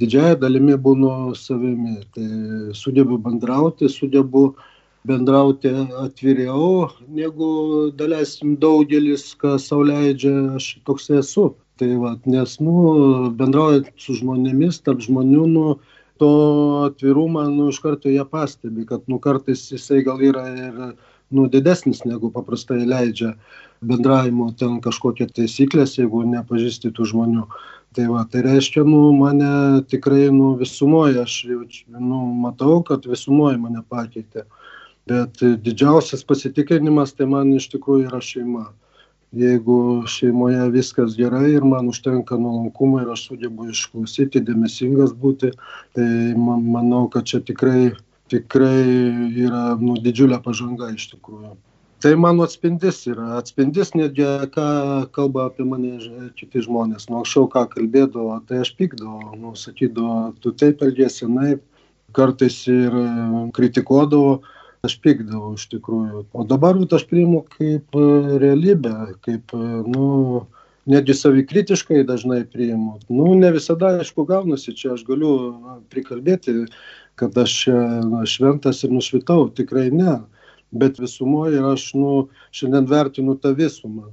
didžiąją 0.00 0.40
dalimi 0.40 0.78
būnu 0.88 1.34
savimi. 1.38 2.00
Tai 2.14 2.30
sugebu 2.76 3.18
bendrauti, 3.18 3.90
sugebu 3.92 4.48
bendrauti 5.06 5.70
atviriau, 6.02 6.88
negu 7.06 7.92
daleiskim 7.94 8.56
daugelis, 8.58 9.28
kas 9.38 9.70
sauliaidžia, 9.70 10.34
aš 10.58 10.72
toks 10.88 11.12
esu 11.20 11.52
tai 11.76 11.96
vat 12.00 12.24
nes 12.26 12.56
nu 12.64 12.74
bendraujant 13.36 13.88
su 14.00 14.16
žmonėmis 14.16 14.80
tarp 14.84 15.02
žmonių 15.04 15.44
nu 15.52 15.64
to 16.20 16.30
atvirumą 16.86 17.46
nu 17.52 17.68
iš 17.72 17.78
karto 17.84 18.10
jie 18.12 18.24
pastebi 18.30 18.86
kad 18.86 19.04
nu 19.06 19.18
kartais 19.22 19.66
jisai 19.72 20.02
gal 20.06 20.22
yra 20.22 20.46
ir 20.54 20.82
nu 21.30 21.46
didesnis 21.50 22.04
negu 22.04 22.30
paprastai 22.30 22.84
leidžia 22.86 23.32
bendravimo 23.82 24.52
ten 24.58 24.78
kažkokie 24.84 25.26
taisyklės 25.38 25.96
jeigu 25.98 26.22
nepažįsti 26.30 26.92
tų 26.96 27.10
žmonių. 27.12 27.46
Tai 27.96 28.06
va 28.12 28.22
tai 28.30 28.42
reiškia 28.44 28.84
nu 28.84 29.12
mane 29.16 29.82
tikrai 29.90 30.28
nu 30.32 30.54
visumoj 30.60 31.22
aš 31.22 31.36
jaučiu 31.50 32.00
nu 32.00 32.22
matau 32.44 32.82
kad 32.84 33.06
visumoj 33.08 33.56
mane 33.60 33.82
pakeitė. 33.88 34.44
Bet 35.06 35.38
didžiausias 35.40 36.24
pasitikrinimas 36.26 37.14
tai 37.14 37.28
man 37.30 37.54
iš 37.54 37.68
tikrųjų 37.74 38.08
yra 38.10 38.20
šeima 38.20 38.66
jeigu 39.32 40.06
šeimoje 40.06 40.70
viskas 40.70 41.16
gerai 41.18 41.52
ir 41.54 41.64
man 41.64 41.88
užtenka 41.88 42.38
nuolankumo 42.38 43.00
ir 43.02 43.12
aš 43.12 43.26
sugebu 43.30 43.70
išklausyti, 43.72 44.44
dėmesingas 44.46 45.14
būti, 45.18 45.52
tai 45.96 46.08
man, 46.38 46.66
manau, 46.72 47.06
kad 47.12 47.26
čia 47.26 47.40
tikrai, 47.40 47.92
tikrai 48.32 48.82
yra 49.46 49.76
nu, 49.80 49.96
didžiulė 50.02 50.40
pažanga 50.44 50.92
iš 50.94 51.10
tikrųjų. 51.14 51.56
Tai 52.04 52.12
mano 52.20 52.44
atspindis 52.44 52.98
yra, 53.08 53.38
atspindis 53.38 53.94
netgi, 53.96 54.24
ką 54.52 54.66
kalba 55.16 55.46
apie 55.48 55.64
mane 55.64 55.96
kiti 56.36 56.60
žmonės. 56.66 57.08
Nu, 57.08 57.22
anksčiau 57.22 57.48
ką 57.50 57.64
kalbėdavo, 57.72 58.36
tai 58.48 58.60
aš 58.66 58.74
pykdavau, 58.76 59.32
nu, 59.40 59.54
sakydavo, 59.56 60.34
tu 60.44 60.52
taip 60.52 60.84
elgėsi, 60.84 61.24
naip, 61.32 61.64
kartais 62.16 62.58
ir 62.68 62.94
kritikuodavo, 63.56 64.42
aš 64.84 64.98
pykdavau 65.04 65.54
iš 65.56 65.68
tikrųjų. 65.72 66.26
O 66.36 66.44
dabar 66.44 66.76
aš 66.76 67.06
priimu 67.08 67.44
kaip 67.56 67.96
e, 67.96 68.04
realybę, 68.42 68.94
kaip, 69.24 69.54
e, 69.56 69.80
nu, 69.86 70.10
netgi 70.86 71.14
savikritiškai 71.14 72.04
dažnai 72.06 72.44
priimu. 72.50 72.98
Nu, 73.08 73.32
ne 73.34 73.50
visada, 73.54 73.96
aišku, 74.00 74.26
gaunasi 74.28 74.74
čia, 74.76 74.94
aš 74.94 75.04
galiu 75.08 75.32
prikalbėti, 75.92 76.66
kad 77.18 77.36
aš 77.38 77.56
na, 78.06 78.22
šventas 78.28 78.84
ir 78.84 78.94
nušvitau, 78.94 79.48
tikrai 79.56 79.88
ne. 79.90 80.20
Bet 80.76 80.98
visumoje 81.00 81.62
aš 81.72 81.90
nu, 81.98 82.12
šiandien 82.54 82.88
vertinu 82.90 83.36
tą 83.40 83.54
visumą. 83.56 84.10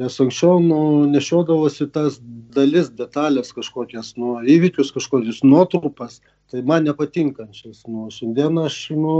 Nes 0.00 0.14
anksčiau 0.24 0.60
nu, 0.64 0.78
nešiodavosi 1.12 1.86
tas 1.92 2.16
dalis, 2.54 2.88
detalės 2.96 3.52
kažkokias, 3.52 4.14
nu, 4.16 4.38
įvykius 4.40 4.92
kažkokius, 4.94 5.42
nuotrupas, 5.44 6.20
tai 6.50 6.62
man 6.66 6.86
nepatinkančias. 6.88 7.84
Nu, 7.88 8.08
šiandien 8.14 8.58
aš 8.62 8.78
nu, 8.96 9.16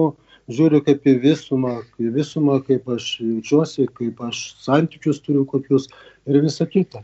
žiūriu 0.56 0.82
kaip 0.86 1.06
į 1.08 1.16
visumą, 1.22 1.80
į 2.00 2.12
visumą, 2.16 2.60
kaip 2.66 2.88
aš 2.92 3.08
jaučiuosi, 3.22 3.88
kaip 3.98 4.22
aš 4.28 4.44
santykius 4.62 5.20
turiu 5.24 5.44
kokius 5.48 5.88
ir 6.28 6.40
visa 6.44 6.66
kita. 6.68 7.02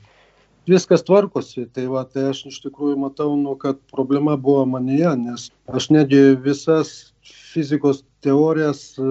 Viskas 0.68 1.00
tvarkosi, 1.06 1.64
tai 1.72 1.86
va, 1.88 2.02
tai 2.04 2.26
aš 2.28 2.42
iš 2.50 2.58
tikrųjų 2.66 2.98
matau, 3.00 3.30
nu, 3.40 3.54
kad 3.56 3.78
problema 3.92 4.36
buvo 4.36 4.66
manyje, 4.68 5.14
nes 5.16 5.46
aš 5.72 5.88
netgi 5.94 6.36
visas 6.44 7.14
fizikos 7.24 8.02
teorijas 8.24 8.82
e, 9.00 9.06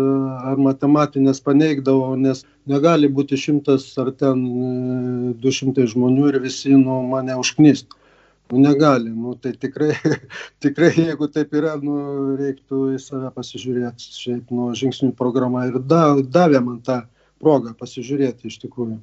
ar 0.52 0.62
matematinės 0.62 1.42
paneigdavau, 1.42 2.14
nes 2.20 2.44
negali 2.70 3.10
būti 3.10 3.40
šimtas 3.42 3.90
ar 3.98 4.14
ten 4.22 4.44
e, 4.46 4.74
du 5.42 5.54
šimtai 5.54 5.88
žmonių 5.90 6.30
ir 6.30 6.44
visi 6.46 6.76
nu, 6.78 7.02
mane 7.10 7.40
užknyst 7.42 7.90
nu 7.90 8.07
negali. 8.52 9.10
Nu 9.10 9.36
tai 9.36 9.52
tikrai 9.52 9.94
tikrai 10.64 10.92
jeigu 10.96 11.28
taip 11.28 11.54
yra 11.54 11.76
nu 11.82 12.36
reiktų 12.40 12.82
į 12.96 13.00
save 13.02 13.32
pasižiūrėt. 13.36 14.00
Šiaip 14.00 14.52
nu 14.56 14.72
žingsnių 14.78 15.14
programa 15.18 15.66
ir 15.68 15.80
da 15.80 16.16
davė 16.22 16.62
man 16.64 16.82
tą 16.82 17.02
progą 17.42 17.74
pasižiūrėti 17.78 18.52
iš 18.52 18.60
tikrųjų. 18.64 19.00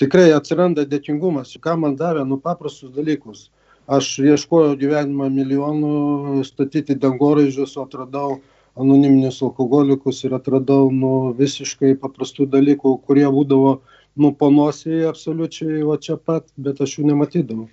Tikrai 0.00 0.30
atsiranda 0.32 0.86
dėkingumas. 0.88 1.56
Ką 1.60 1.76
man 1.80 1.96
davė? 1.96 2.24
Nu 2.24 2.40
paprastus 2.40 2.92
dalykus. 2.94 3.50
Aš 3.90 4.20
ieškojau 4.22 4.76
gyvenime 4.78 5.28
milijonų 5.34 6.44
statyti 6.46 6.94
dangoraižius 6.94 7.76
o 7.76 7.84
atradau 7.84 8.38
anoniminius 8.78 9.42
alkoholikus 9.42 10.22
ir 10.24 10.36
atradau 10.36 10.92
nu 10.94 11.32
visiškai 11.36 11.96
paprastų 12.00 12.46
dalykų 12.54 12.94
kurie 13.06 13.26
būdavo 13.26 13.80
nu 14.20 14.30
po 14.34 14.50
nosį 14.54 15.02
absoliučiai 15.10 15.82
va 15.88 15.98
čia 15.98 16.16
pat 16.16 16.46
bet 16.56 16.80
aš 16.86 16.98
jų 16.98 17.10
nematydavau 17.10 17.66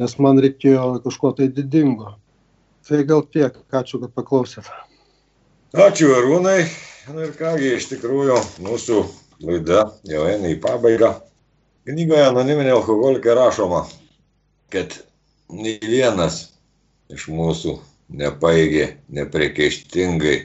nes 0.00 0.16
man 0.22 0.40
reikėjo 0.42 1.00
kažko 1.04 1.34
tai 1.38 1.50
didingo. 1.52 2.14
Tai 2.88 3.02
gal 3.06 3.22
tiek, 3.28 3.54
ačiū, 3.70 4.00
kad 4.02 4.14
paklausėt. 4.16 4.70
Ačiū 5.76 6.14
Arūnai. 6.16 6.64
Na 7.10 7.26
ir 7.26 7.34
kągi, 7.38 7.74
iš 7.76 7.90
tikrųjų, 7.92 8.38
mūsų 8.64 9.02
laida 9.46 9.84
jau 10.08 10.24
eina 10.28 10.50
į 10.50 10.58
pabaigą. 10.62 11.12
Knygoje 11.88 12.24
anoniminė 12.28 12.72
alkoholikė 12.74 13.34
rašoma, 13.38 13.84
kad 14.72 14.96
nei 15.50 15.78
vienas 15.82 16.42
iš 17.10 17.28
mūsų 17.32 17.76
nepaigė 18.20 18.88
nepriekaištingai 19.16 20.36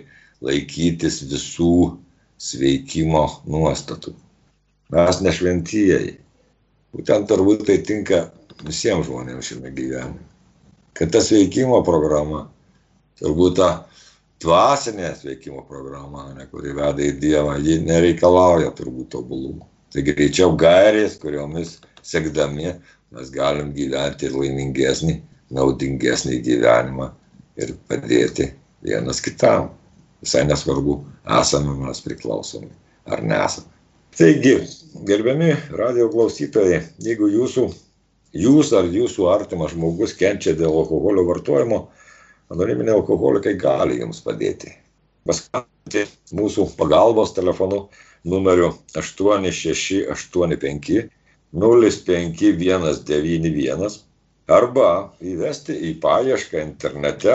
laikytis 0.45 1.21
visų 1.31 1.95
sveikimo 2.41 3.25
nuostatų. 3.49 4.13
Mes 4.93 5.21
nešventieji. 5.25 6.17
Būtent 6.95 7.27
turbūt 7.29 7.65
tai 7.67 7.79
tinka 7.83 8.27
visiems 8.63 9.09
žmonėms 9.09 9.51
šiame 9.51 9.71
gyvenime. 9.75 10.23
Kad 10.95 11.11
ta 11.11 11.21
sveikimo 11.23 11.81
programa, 11.83 12.45
turbūt 13.19 13.57
ta 13.59 13.69
dvasinė 14.43 15.11
sveikimo 15.19 15.65
programa, 15.67 16.29
ne, 16.37 16.47
kuri 16.51 16.75
veda 16.75 17.03
į 17.03 17.15
Dievą, 17.19 17.57
ji 17.59 17.81
nereikalauja 17.83 18.71
turbūt 18.77 19.11
tobulumo. 19.15 19.67
Tai 19.91 20.03
greičiau 20.07 20.55
gairės, 20.59 21.17
kuriomis 21.19 21.77
sekdami 22.03 22.73
mes 23.15 23.31
galim 23.31 23.71
gyventi 23.75 24.27
ir 24.27 24.35
laimingesnį, 24.35 25.15
naudingesnį 25.55 26.39
gyvenimą 26.45 27.11
ir 27.61 27.75
padėti 27.89 28.49
vienas 28.85 29.21
kitam. 29.23 29.71
Visai 30.23 30.43
nesvarbu, 30.47 30.99
esame 31.39 31.75
mes 31.79 32.01
priklausomi 32.01 32.71
ar 33.11 33.21
nesame. 33.23 33.71
Taigi, 34.15 34.55
gerbiami 35.07 35.51
radio 35.75 36.07
klausytojai, 36.11 36.79
jeigu 37.03 37.27
jūsų 37.33 37.67
jūs 38.35 38.73
ar 38.75 38.83
jūsų 38.91 39.29
artimas 39.31 39.71
žmogus 39.73 40.13
kenčia 40.19 40.53
dėl 40.57 40.73
alkoholio 40.81 41.23
vartojimo, 41.29 41.79
anoniminiai 42.53 42.95
alkoholikai 42.99 43.53
gali 43.59 43.99
jums 44.01 44.19
padėti. 44.25 44.69
Paskambinti 45.25 46.01
mūsų 46.37 46.61
pagalbos 46.77 47.29
telefonu 47.37 47.79
numeriu 48.27 48.69
8685 48.97 51.09
05191 51.55 53.99
arba 54.51 54.89
įvesti 55.23 55.73
į 55.89 55.91
paiešką 56.03 56.57
internete 56.61 57.33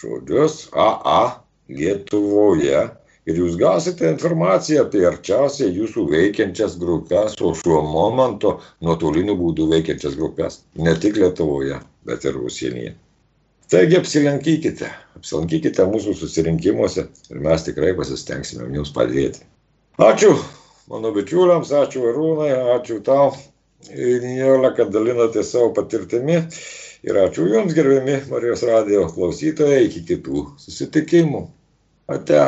žodžius 0.00 0.54
AA 0.74 1.24
Lietuvoje 1.72 2.80
ir 3.26 3.40
jūs 3.40 3.56
gausite 3.60 4.08
informaciją 4.10 4.84
apie 4.86 5.02
arčiausiai 5.08 5.72
jūsų 5.74 6.06
veikiančias 6.12 6.76
grupes, 6.82 7.34
o 7.42 7.52
šiuo 7.58 7.80
momentu 7.86 8.56
nuotoliniu 8.86 9.36
būdu 9.40 9.66
veikiančias 9.72 10.14
grupes, 10.18 10.60
ne 10.78 10.94
tik 11.02 11.18
Lietuvoje, 11.20 11.80
bet 12.06 12.24
ir 12.28 12.38
užsienyje. 12.38 12.94
Taigi 13.70 13.98
apsilankykite, 13.98 14.92
apsilankykite 15.18 15.88
mūsų 15.90 16.14
susirinkimuose 16.20 17.08
ir 17.32 17.42
mes 17.42 17.66
tikrai 17.66 17.96
pasistengsime 17.98 18.70
jums 18.76 18.94
padėti. 18.94 19.42
Ačiū 19.98 20.36
mano 20.92 21.10
bičiuliams, 21.16 21.72
ačiū 21.74 22.06
Arūnai, 22.12 22.52
ačiū 22.76 23.00
tau, 23.02 23.32
Nijolė, 23.86 24.72
kad 24.76 24.90
dalinote 24.94 25.42
savo 25.46 25.70
patirtimi. 25.76 26.40
Ir 27.06 27.18
ačiū 27.20 27.44
Jums, 27.46 27.74
gerbiami 27.76 28.16
Marijos 28.30 28.64
radio 28.66 29.04
klausytojai, 29.12 29.84
iki 29.86 30.02
kitų 30.08 30.46
susitikimų. 30.58 31.42
Ate. 32.10 32.40